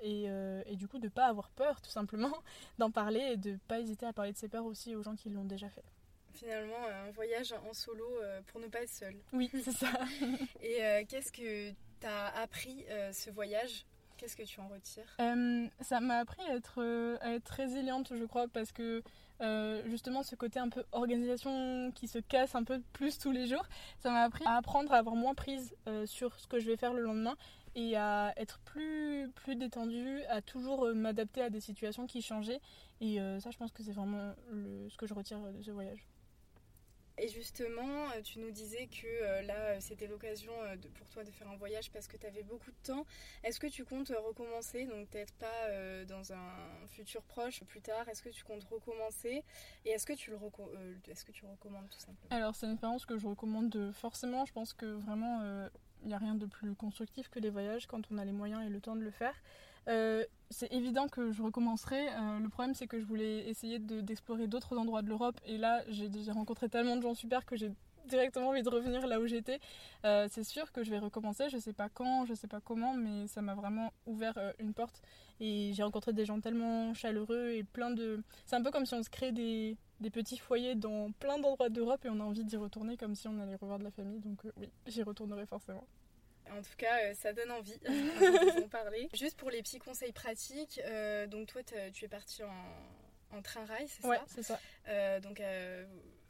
et 0.68 0.76
du 0.76 0.88
coup 0.88 0.99
de 0.99 1.08
pas 1.08 1.26
avoir 1.26 1.50
peur 1.50 1.80
tout 1.80 1.90
simplement 1.90 2.32
d'en 2.78 2.90
parler 2.90 3.20
et 3.20 3.37
de 3.37 3.58
pas 3.68 3.80
hésiter 3.80 4.06
à 4.06 4.12
parler 4.12 4.32
de 4.32 4.38
ses 4.38 4.49
peurs 4.49 4.64
aussi 4.64 4.94
aux 4.94 5.02
gens 5.02 5.16
qui 5.16 5.30
l'ont 5.30 5.44
déjà 5.44 5.68
fait 5.68 5.85
finalement 6.37 6.87
un 7.06 7.11
voyage 7.12 7.54
en 7.68 7.73
solo 7.73 8.04
euh, 8.23 8.40
pour 8.46 8.61
ne 8.61 8.66
pas 8.66 8.82
être 8.82 8.90
seul. 8.90 9.16
Oui, 9.32 9.50
c'est 9.64 9.73
ça. 9.73 9.88
Et 10.62 10.85
euh, 10.85 11.02
qu'est-ce 11.08 11.32
que 11.32 11.70
tu 11.70 12.06
as 12.06 12.40
appris 12.40 12.85
euh, 12.90 13.12
ce 13.12 13.30
voyage? 13.30 13.85
Qu'est-ce 14.16 14.37
que 14.37 14.44
tu 14.44 14.61
en 14.61 14.68
retires? 14.68 15.16
Ça 15.80 16.00
m'a 16.00 16.18
appris 16.18 16.40
à 16.49 16.54
être, 16.54 17.18
à 17.20 17.35
être 17.35 17.49
résiliente, 17.49 18.12
je 18.16 18.25
crois, 18.25 18.49
parce 18.49 18.73
que 18.73 19.02
justement 19.85 20.23
ce 20.23 20.35
côté 20.35 20.58
un 20.58 20.70
peu 20.70 20.85
organisation 20.92 21.92
qui 21.92 22.08
se 22.08 22.18
casse 22.20 22.54
un 22.54 22.64
peu 22.64 22.80
plus 22.94 23.18
tous 23.18 23.30
les 23.30 23.46
jours, 23.46 23.66
ça 23.99 24.11
m'a 24.11 24.23
appris 24.23 24.46
à 24.46 24.56
apprendre 24.56 24.90
à 24.94 24.96
avoir 24.96 25.16
moins 25.16 25.35
prise 25.35 25.76
sur 26.06 26.35
ce 26.40 26.46
que 26.46 26.58
je 26.58 26.64
vais 26.64 26.78
faire 26.78 26.94
le 26.94 27.02
lendemain 27.02 27.37
et 27.76 27.97
à 27.97 28.33
être 28.37 28.59
plus, 28.61 29.30
plus 29.37 29.54
détendue, 29.54 30.23
à 30.28 30.42
toujours 30.42 30.92
m'adapter 30.95 31.42
à 31.42 31.50
des 31.50 31.61
situations 31.61 32.06
qui 32.09 32.23
changeaient. 32.23 32.61
Et 33.00 33.18
ça, 33.40 33.50
je 33.50 33.56
pense 33.56 33.71
que 33.71 33.85
c'est 33.85 33.92
vraiment 33.92 34.35
le, 34.50 34.88
ce 34.88 34.97
que 34.97 35.06
je 35.06 35.14
retire 35.14 35.38
de 35.40 35.62
ce 35.62 35.71
voyage. 35.71 36.09
Et 37.18 37.28
justement, 37.28 38.11
euh, 38.11 38.21
tu 38.23 38.40
nous 38.40 38.50
disais 38.50 38.88
que 38.88 39.06
euh, 39.06 39.40
là, 39.42 39.54
euh, 39.54 39.76
c'était 39.80 40.06
l'occasion 40.06 40.52
pour 40.95 41.09
toi 41.09 41.25
de 41.25 41.30
faire 41.30 41.49
un 41.49 41.56
voyage 41.56 41.90
parce 41.90 42.09
que 42.09 42.18
tu 42.18 42.26
avais 42.26 42.42
beaucoup 42.42 42.71
de 42.71 42.76
temps. 42.83 43.06
Est-ce 43.42 43.59
que 43.59 43.68
tu 43.68 43.85
comptes 43.85 44.12
recommencer? 44.26 44.85
Donc, 44.85 45.09
peut-être 45.09 45.33
pas 45.35 45.47
dans 46.06 46.33
un 46.33 46.87
futur 46.88 47.23
proche, 47.23 47.62
plus 47.64 47.80
tard. 47.80 48.06
Est-ce 48.09 48.23
que 48.23 48.28
tu 48.28 48.45
comptes 48.45 48.64
recommencer? 48.64 49.42
Et 49.85 49.90
est-ce 49.90 50.04
que, 50.04 50.12
tu 50.12 50.30
le 50.30 50.37
est-ce 51.11 51.25
que 51.25 51.33
tu 51.33 51.47
recommandes 51.47 51.88
tout 51.88 51.99
simplement? 51.99 52.28
Alors, 52.30 52.54
c'est 52.54 52.66
une 52.66 52.73
expérience 52.73 53.06
que 53.06 53.16
je 53.16 53.26
recommande 53.26 53.92
forcément. 53.92 54.45
Je 54.45 54.52
pense 54.52 54.75
que 54.75 54.87
vraiment, 54.87 55.68
il 56.02 56.08
n'y 56.08 56.14
a 56.14 56.18
rien 56.18 56.34
de 56.34 56.46
plus 56.46 56.74
constructif 56.74 57.28
que 57.28 57.38
les 57.38 57.50
voyages 57.50 57.86
quand 57.86 58.02
on 58.10 58.18
a 58.18 58.24
les 58.24 58.32
moyens 58.32 58.62
et 58.64 58.68
le 58.68 58.80
temps 58.80 58.96
de 58.96 59.02
le 59.02 59.10
faire. 59.10 59.34
Euh, 59.88 60.24
c'est 60.50 60.72
évident 60.72 61.08
que 61.08 61.32
je 61.32 61.42
recommencerai. 61.42 62.08
Euh, 62.08 62.38
le 62.40 62.48
problème, 62.48 62.74
c'est 62.74 62.86
que 62.86 62.98
je 62.98 63.04
voulais 63.04 63.48
essayer 63.48 63.78
d'explorer 63.78 64.46
d'autres 64.46 64.76
endroits 64.76 65.02
de 65.02 65.08
l'Europe. 65.08 65.40
Et 65.44 65.58
là, 65.58 65.82
j'ai 65.88 66.32
rencontré 66.32 66.68
tellement 66.68 66.96
de 66.96 67.02
gens 67.02 67.14
super 67.14 67.44
que 67.44 67.56
j'ai 67.56 67.70
directement 68.06 68.48
envie 68.48 68.62
de 68.62 68.68
revenir 68.68 69.06
là 69.06 69.20
où 69.20 69.26
j'étais. 69.26 69.60
Euh, 70.04 70.28
c'est 70.30 70.44
sûr 70.44 70.72
que 70.72 70.82
je 70.82 70.90
vais 70.90 70.98
recommencer. 70.98 71.48
Je 71.48 71.58
sais 71.58 71.72
pas 71.72 71.88
quand, 71.88 72.25
je 72.26 72.34
sais 72.34 72.48
pas 72.48 72.60
comment, 72.60 72.94
mais 72.94 73.26
ça 73.26 73.42
m'a 73.42 73.54
vraiment 73.54 73.92
ouvert 74.06 74.38
une 74.58 74.75
porte. 74.75 75.02
Et 75.40 75.72
j'ai 75.75 75.82
rencontré 75.82 76.12
des 76.12 76.25
gens 76.25 76.40
tellement 76.40 76.94
chaleureux 76.94 77.50
et 77.50 77.64
plein 77.64 77.90
de. 77.90 78.22
C'est 78.46 78.56
un 78.56 78.62
peu 78.62 78.70
comme 78.70 78.86
si 78.86 78.94
on 78.94 79.02
se 79.02 79.10
crée 79.10 79.32
des, 79.32 79.76
des 80.00 80.10
petits 80.10 80.38
foyers 80.38 80.75
dans 80.75 81.12
plein 81.12 81.38
d'endroits 81.38 81.68
d'Europe 81.68 82.04
et 82.04 82.08
on 82.10 82.20
a 82.20 82.25
envie 82.25 82.44
d'y 82.44 82.56
retourner 82.56 82.96
comme 82.96 83.14
si 83.14 83.28
on 83.28 83.38
allait 83.40 83.56
revoir 83.56 83.78
de 83.78 83.84
la 83.84 83.90
famille. 83.90 84.20
Donc, 84.20 84.40
oui, 84.56 84.70
j'y 84.86 85.02
retournerai 85.02 85.46
forcément. 85.46 85.84
En 86.50 86.62
tout 86.62 86.76
cas, 86.76 86.98
euh, 87.02 87.14
ça 87.14 87.32
donne 87.32 87.50
envie 87.50 87.78
d'en 88.60 88.68
parler. 88.68 89.08
Juste 89.14 89.36
pour 89.36 89.50
les 89.50 89.62
petits 89.62 89.78
conseils 89.78 90.12
pratiques, 90.12 90.80
euh, 90.84 91.26
donc 91.26 91.48
toi, 91.48 91.62
tu 91.92 92.04
es 92.04 92.08
parti 92.08 92.42
en, 92.42 93.42
train-rail, 93.42 93.86
c'est 93.88 94.06
ouais, 94.06 94.18
c'est 94.28 94.42
ça. 94.42 94.58
Euh, 94.88 95.20
donc 95.20 95.42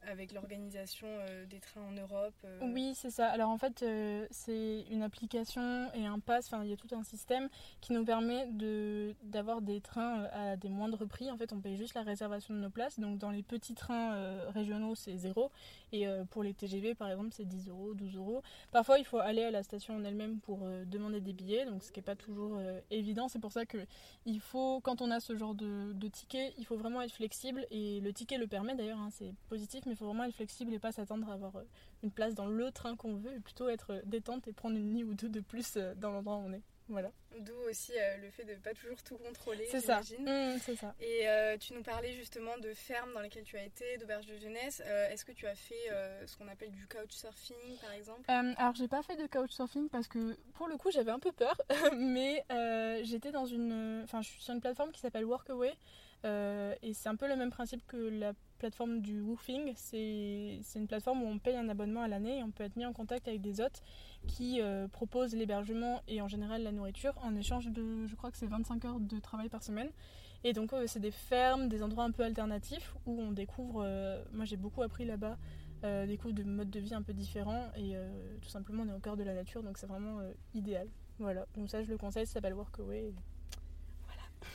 avec 0.07 0.33
l'organisation 0.33 1.07
euh, 1.07 1.47
des 1.47 1.59
trains 1.59 1.83
en 1.83 1.93
Europe 1.93 2.35
euh. 2.45 2.59
Oui, 2.63 2.93
c'est 2.95 3.11
ça. 3.11 3.27
Alors 3.29 3.51
en 3.51 3.59
fait, 3.59 3.83
euh, 3.83 4.27
c'est 4.31 4.85
une 4.91 5.03
application 5.03 5.91
et 5.95 6.07
un 6.07 6.19
pass, 6.19 6.47
enfin 6.47 6.65
il 6.65 6.71
y 6.71 6.73
a 6.73 6.77
tout 6.77 6.95
un 6.95 7.03
système 7.03 7.49
qui 7.81 7.93
nous 7.93 8.05
permet 8.05 8.49
d'avoir 9.23 9.61
des 9.61 9.81
trains 9.81 10.25
à 10.33 10.57
des 10.57 10.69
moindres 10.69 11.07
prix. 11.07 11.31
En 11.31 11.37
fait, 11.37 11.53
on 11.53 11.61
paye 11.61 11.77
juste 11.77 11.95
la 11.95 12.03
réservation 12.03 12.55
de 12.55 12.61
nos 12.61 12.71
places. 12.71 12.99
Donc 12.99 13.19
dans 13.19 13.31
les 13.31 13.43
petits 13.43 13.75
trains 13.75 14.41
régionaux, 14.51 14.95
c'est 14.95 15.17
zéro. 15.17 15.51
Et 15.93 16.07
pour 16.31 16.43
les 16.43 16.55
TGV, 16.55 16.95
par 16.95 17.11
exemple, 17.11 17.31
c'est 17.33 17.45
10 17.45 17.69
euros, 17.69 17.95
12 17.95 18.17
euros. 18.17 18.43
Parfois, 18.71 18.99
il 18.99 19.05
faut 19.05 19.19
aller 19.19 19.43
à 19.43 19.51
la 19.51 19.63
station 19.63 19.97
en 19.97 20.05
elle-même 20.05 20.41
pour 20.41 20.59
demander 20.87 21.21
des 21.21 21.33
billets, 21.33 21.65
donc 21.65 21.83
ce 21.83 21.93
qui 21.93 21.99
n'est 21.99 22.05
pas 22.05 22.17
toujours 22.17 22.61
évident. 22.91 23.29
C'est 23.29 23.41
pour 23.41 23.53
ça 23.53 23.67
que 23.67 23.79
il 24.25 24.41
faut, 24.41 24.81
quand 24.81 25.01
on 25.03 25.11
a 25.11 25.21
ce 25.21 25.37
genre 25.37 25.55
de, 25.55 25.93
de 25.93 26.09
ticket, 26.09 26.55
il 26.59 26.67
faut 26.67 26.77
vraiment 26.77 27.03
être 27.03 27.13
flexible. 27.13 27.67
Et 27.71 28.01
le 28.01 28.13
ticket 28.13 28.39
le 28.39 28.47
permet 28.47 28.75
d'ailleurs, 28.75 28.99
hein, 28.99 29.11
c'est 29.13 29.33
positif, 29.49 29.87
il 29.97 29.99
faut 29.99 30.07
vraiment 30.07 30.25
être 30.25 30.35
flexible 30.35 30.75
et 30.75 30.79
pas 30.79 30.93
s'attendre 30.93 31.27
à 31.31 31.33
avoir 31.33 31.57
euh, 31.57 31.63
une 32.03 32.11
place 32.11 32.35
dans 32.35 32.47
le 32.47 32.71
train 32.71 32.97
qu'on 32.97 33.15
veut, 33.15 33.35
et 33.35 33.41
plutôt 33.41 33.71
être 33.71 33.95
euh, 33.95 34.03
détente 34.05 34.47
et 34.47 34.53
prendre 34.53 34.77
une 34.77 34.93
nuit 34.93 35.05
ou 35.05 35.15
deux 35.15 35.31
de 35.31 35.41
plus 35.41 35.77
euh, 35.77 35.95
dans 35.95 36.11
l'endroit 36.11 36.37
où 36.37 36.45
on 36.47 36.53
est. 36.53 36.63
Voilà. 36.89 37.11
D'où 37.41 37.55
aussi 37.69 37.93
le 38.23 38.31
fait 38.31 38.45
de 38.45 38.53
ne 38.53 38.59
pas 38.59 38.73
toujours 38.73 39.03
tout 39.03 39.17
contrôler. 39.17 39.67
C'est 39.73 39.81
ça. 39.81 40.03
Mmh, 40.03 40.59
c'est 40.61 40.77
ça. 40.77 40.95
Et 41.01 41.27
tu 41.59 41.75
nous 41.75 41.83
parlais 41.83 42.13
justement 42.13 42.57
de 42.59 42.73
fermes 42.75 43.13
dans 43.13 43.23
lesquelles 43.23 43.43
tu 43.43 43.57
as 43.57 43.65
été, 43.65 43.99
d'auberges 43.99 44.27
de 44.27 44.37
jeunesse. 44.37 44.81
Est-ce 45.11 45.25
que 45.25 45.33
tu 45.33 45.49
as 45.49 45.57
fait 45.57 45.91
ce 46.27 46.37
qu'on 46.37 46.47
appelle 46.47 46.71
du 46.71 46.87
couchsurfing 46.87 47.77
par 47.81 47.91
exemple? 47.91 48.23
Alors 48.29 48.77
j'ai 48.77 48.87
pas 48.87 49.03
fait 49.03 49.17
de 49.17 49.27
couchsurfing 49.27 49.89
parce 49.89 50.07
que 50.07 50.39
pour 50.55 50.69
le 50.69 50.77
coup 50.77 50.93
j'avais 50.93 51.11
un 51.11 51.19
peu 51.19 51.33
peur, 51.33 51.61
mais 51.97 52.45
j'étais 53.03 53.33
dans 53.33 53.47
une, 53.47 54.03
enfin 54.05 54.23
je 54.23 54.29
suis 54.29 54.43
sur 54.43 54.55
une 54.55 54.61
plateforme 54.61 54.93
qui 54.93 55.01
s'appelle 55.01 55.25
Workaway. 55.25 55.75
et 56.23 56.95
c'est 56.95 57.09
un 57.09 57.17
peu 57.17 57.27
le 57.27 57.35
même 57.35 57.51
principe 57.51 57.85
que 57.89 57.97
la 57.97 58.33
plateforme 58.57 59.01
du 59.01 59.21
woofing. 59.21 59.73
C'est 59.77 60.61
une 60.75 60.87
plateforme 60.87 61.23
où 61.23 61.27
on 61.27 61.39
paye 61.39 61.57
un 61.57 61.69
abonnement 61.69 62.03
à 62.03 62.09
l'année 62.09 62.39
et 62.39 62.43
on 62.43 62.51
peut 62.51 62.65
être 62.65 62.77
mis 62.77 62.87
en 62.87 62.93
contact 62.93 63.29
avec 63.29 63.41
des 63.41 63.61
hôtes 63.61 63.83
qui 64.27 64.61
euh, 64.61 64.89
proposent 64.89 65.35
l'hébergement 65.35 66.03
et 66.09 66.21
en 66.21 66.29
général 66.29 66.63
la 66.63 66.73
nourriture 66.73 67.15
en 67.23 67.35
échange 67.37 67.69
de, 67.69 68.07
je 68.07 68.15
crois 68.17 68.31
que 68.31 68.37
c'est 68.37 68.47
25 68.47 68.85
heures 68.85 69.01
de 69.01 69.19
travail 69.19 69.49
par 69.49 69.63
semaine. 69.63 69.91
Et 70.45 70.53
donc 70.53 70.73
euh, 70.73 70.87
c'est 70.87 71.01
des 71.01 71.11
fermes, 71.11 71.69
des 71.69 71.83
endroits 71.83 72.05
un 72.05 72.11
peu 72.11 72.23
alternatifs 72.23 72.95
où 73.07 73.21
on 73.21 73.33
découvre, 73.33 73.83
euh, 73.85 74.23
moi 74.33 74.45
j'ai 74.45 74.57
beaucoup 74.57 74.83
appris 74.83 75.05
là-bas, 75.05 75.39
découvre 76.09 76.35
de 76.35 76.43
modes 76.43 76.71
de 76.71 76.81
vie 76.81 76.95
un 76.95 77.03
peu 77.03 77.13
différents 77.13 77.71
et 77.77 77.95
tout 78.43 78.49
simplement 78.49 78.83
on 78.83 78.89
est 78.89 78.97
au 78.97 78.99
cœur 78.99 79.17
de 79.17 79.23
la 79.23 79.35
nature 79.35 79.63
donc 79.63 79.79
c'est 79.79 79.87
vraiment 79.87 80.19
idéal. 80.53 80.89
Voilà, 81.21 81.47
donc 81.55 81.71
ça 81.71 81.81
je 81.85 81.89
le 81.89 81.97
conseille, 81.97 82.27
ça 82.27 82.35
s'appelle 82.35 82.55
Workaway. 82.55 83.13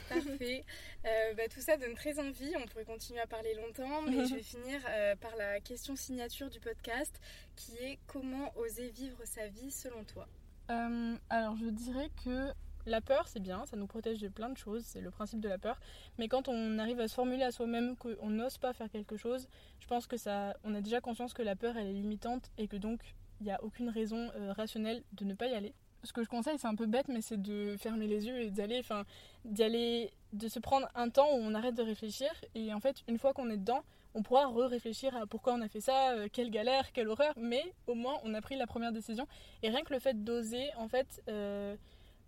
Parfait. 0.09 0.63
Euh, 1.05 1.33
bah, 1.35 1.43
tout 1.49 1.61
ça 1.61 1.77
donne 1.77 1.93
très 1.95 2.19
envie. 2.19 2.53
On 2.57 2.65
pourrait 2.67 2.85
continuer 2.85 3.19
à 3.19 3.27
parler 3.27 3.53
longtemps, 3.55 4.01
mais 4.03 4.25
je 4.25 4.35
vais 4.35 4.43
finir 4.43 4.79
euh, 4.89 5.15
par 5.15 5.35
la 5.35 5.59
question 5.59 5.95
signature 5.95 6.49
du 6.49 6.59
podcast 6.59 7.19
qui 7.55 7.75
est 7.77 7.99
comment 8.07 8.55
oser 8.57 8.89
vivre 8.89 9.19
sa 9.25 9.47
vie 9.47 9.71
selon 9.71 10.03
toi? 10.03 10.27
Euh, 10.69 11.15
Alors, 11.29 11.55
je 11.57 11.67
dirais 11.67 12.09
que 12.23 12.51
la 12.85 13.01
peur, 13.01 13.27
c'est 13.27 13.39
bien, 13.39 13.65
ça 13.65 13.77
nous 13.77 13.87
protège 13.87 14.19
de 14.19 14.27
plein 14.27 14.49
de 14.49 14.57
choses, 14.57 14.83
c'est 14.85 15.01
le 15.01 15.11
principe 15.11 15.39
de 15.39 15.49
la 15.49 15.57
peur. 15.57 15.79
Mais 16.17 16.27
quand 16.27 16.47
on 16.47 16.79
arrive 16.79 16.99
à 16.99 17.07
se 17.07 17.13
formuler 17.13 17.43
à 17.43 17.51
soi-même 17.51 17.95
qu'on 17.95 18.29
n'ose 18.29 18.57
pas 18.57 18.73
faire 18.73 18.89
quelque 18.89 19.17
chose, 19.17 19.47
je 19.79 19.87
pense 19.87 20.07
que 20.07 20.17
ça, 20.17 20.55
on 20.63 20.73
a 20.73 20.81
déjà 20.81 20.99
conscience 20.99 21.33
que 21.33 21.43
la 21.43 21.55
peur, 21.55 21.77
elle 21.77 21.87
est 21.87 21.93
limitante 21.93 22.51
et 22.57 22.67
que 22.67 22.77
donc 22.77 23.01
il 23.39 23.45
n'y 23.45 23.51
a 23.51 23.63
aucune 23.63 23.89
raison 23.89 24.31
rationnelle 24.49 25.03
de 25.13 25.25
ne 25.25 25.33
pas 25.33 25.47
y 25.47 25.53
aller 25.53 25.73
ce 26.03 26.13
que 26.13 26.23
je 26.23 26.29
conseille, 26.29 26.57
c'est 26.57 26.67
un 26.67 26.75
peu 26.75 26.85
bête, 26.85 27.07
mais 27.07 27.21
c'est 27.21 27.41
de 27.41 27.75
fermer 27.77 28.07
les 28.07 28.25
yeux 28.25 28.41
et 28.41 28.49
d'aller, 28.49 28.79
enfin, 28.79 29.03
d'y 29.45 29.63
aller, 29.63 30.11
de 30.33 30.47
se 30.47 30.59
prendre 30.59 30.87
un 30.95 31.09
temps 31.09 31.27
où 31.33 31.39
on 31.39 31.53
arrête 31.53 31.75
de 31.75 31.83
réfléchir. 31.83 32.29
Et 32.55 32.73
en 32.73 32.79
fait, 32.79 32.97
une 33.07 33.17
fois 33.17 33.33
qu'on 33.33 33.49
est 33.49 33.57
dedans, 33.57 33.83
on 34.13 34.23
pourra 34.23 34.47
re-réfléchir 34.47 35.15
à 35.15 35.25
pourquoi 35.25 35.53
on 35.53 35.61
a 35.61 35.67
fait 35.67 35.79
ça, 35.79 36.11
euh, 36.11 36.27
quelle 36.31 36.51
galère, 36.51 36.91
quelle 36.91 37.07
horreur, 37.07 37.33
mais 37.37 37.63
au 37.87 37.95
moins 37.95 38.15
on 38.23 38.33
a 38.33 38.41
pris 38.41 38.55
la 38.57 38.67
première 38.67 38.91
décision. 38.91 39.27
Et 39.63 39.69
rien 39.69 39.83
que 39.83 39.93
le 39.93 39.99
fait 39.99 40.23
d'oser, 40.23 40.69
en 40.77 40.87
fait, 40.87 41.21
euh, 41.29 41.75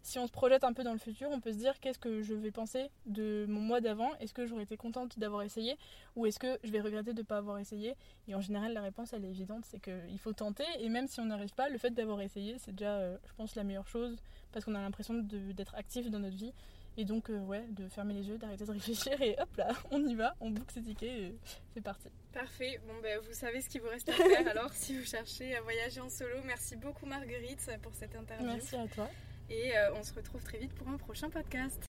si 0.03 0.19
on 0.19 0.27
se 0.27 0.31
projette 0.31 0.65
un 0.65 0.73
peu 0.73 0.83
dans 0.83 0.91
le 0.91 0.99
futur, 0.99 1.29
on 1.31 1.39
peut 1.39 1.53
se 1.53 1.57
dire 1.57 1.79
qu'est-ce 1.79 1.97
que 1.97 2.21
je 2.21 2.33
vais 2.33 2.51
penser 2.51 2.89
de 3.05 3.45
mon 3.47 3.61
mois 3.61 3.79
d'avant 3.79 4.13
Est-ce 4.19 4.33
que 4.33 4.45
j'aurais 4.45 4.63
été 4.63 4.75
contente 4.75 5.17
d'avoir 5.17 5.43
essayé 5.43 5.77
Ou 6.17 6.25
est-ce 6.25 6.39
que 6.39 6.59
je 6.63 6.71
vais 6.71 6.81
regretter 6.81 7.13
de 7.13 7.21
ne 7.21 7.25
pas 7.25 7.37
avoir 7.37 7.57
essayé 7.57 7.95
Et 8.27 8.35
en 8.35 8.41
général, 8.41 8.73
la 8.73 8.81
réponse, 8.81 9.13
elle 9.13 9.23
est 9.23 9.29
évidente, 9.29 9.63
c'est 9.65 9.79
qu'il 9.79 10.19
faut 10.19 10.33
tenter. 10.33 10.65
Et 10.79 10.89
même 10.89 11.07
si 11.07 11.21
on 11.21 11.25
n'arrive 11.25 11.53
pas, 11.53 11.69
le 11.69 11.77
fait 11.77 11.91
d'avoir 11.91 12.19
essayé, 12.19 12.57
c'est 12.59 12.75
déjà, 12.75 12.97
euh, 12.97 13.17
je 13.25 13.33
pense, 13.35 13.55
la 13.55 13.63
meilleure 13.63 13.87
chose. 13.87 14.17
Parce 14.51 14.65
qu'on 14.65 14.75
a 14.75 14.81
l'impression 14.81 15.15
d'être 15.15 15.73
actif 15.75 16.11
dans 16.11 16.19
notre 16.19 16.35
vie. 16.35 16.53
Et 16.97 17.05
donc, 17.05 17.29
euh, 17.29 17.39
ouais, 17.39 17.65
de 17.69 17.87
fermer 17.87 18.13
les 18.13 18.27
yeux, 18.27 18.37
d'arrêter 18.37 18.65
de 18.65 18.71
réfléchir 18.71 19.19
et 19.19 19.35
hop 19.39 19.55
là, 19.57 19.69
on 19.91 20.05
y 20.05 20.13
va, 20.13 20.35
on 20.41 20.51
boucle 20.51 20.73
ses 20.73 20.83
tickets 20.83 21.09
et 21.09 21.35
c'est 21.73 21.81
parti. 21.81 22.09
Parfait. 22.33 22.79
Bon, 22.85 22.93
ben, 23.01 23.19
vous 23.19 23.33
savez 23.33 23.61
ce 23.61 23.69
qu'il 23.69 23.81
vous 23.81 23.87
reste 23.89 24.09
à 24.09 24.13
faire 24.13 24.47
alors 24.51 24.71
si 24.73 24.95
vous 24.95 25.05
cherchez 25.05 25.55
à 25.55 25.61
voyager 25.61 26.01
en 26.01 26.09
solo. 26.09 26.35
Merci 26.45 26.75
beaucoup, 26.75 27.07
Marguerite, 27.07 27.67
pour 27.81 27.95
cette 27.95 28.15
interview. 28.15 28.45
Merci 28.45 28.75
à 28.75 28.87
toi 28.87 29.09
et 29.53 29.77
euh, 29.77 29.93
on 29.95 30.03
se 30.03 30.13
retrouve 30.13 30.43
très 30.43 30.57
vite 30.57 30.73
pour 30.73 30.87
un 30.87 30.97
prochain 30.97 31.29
podcast. 31.29 31.79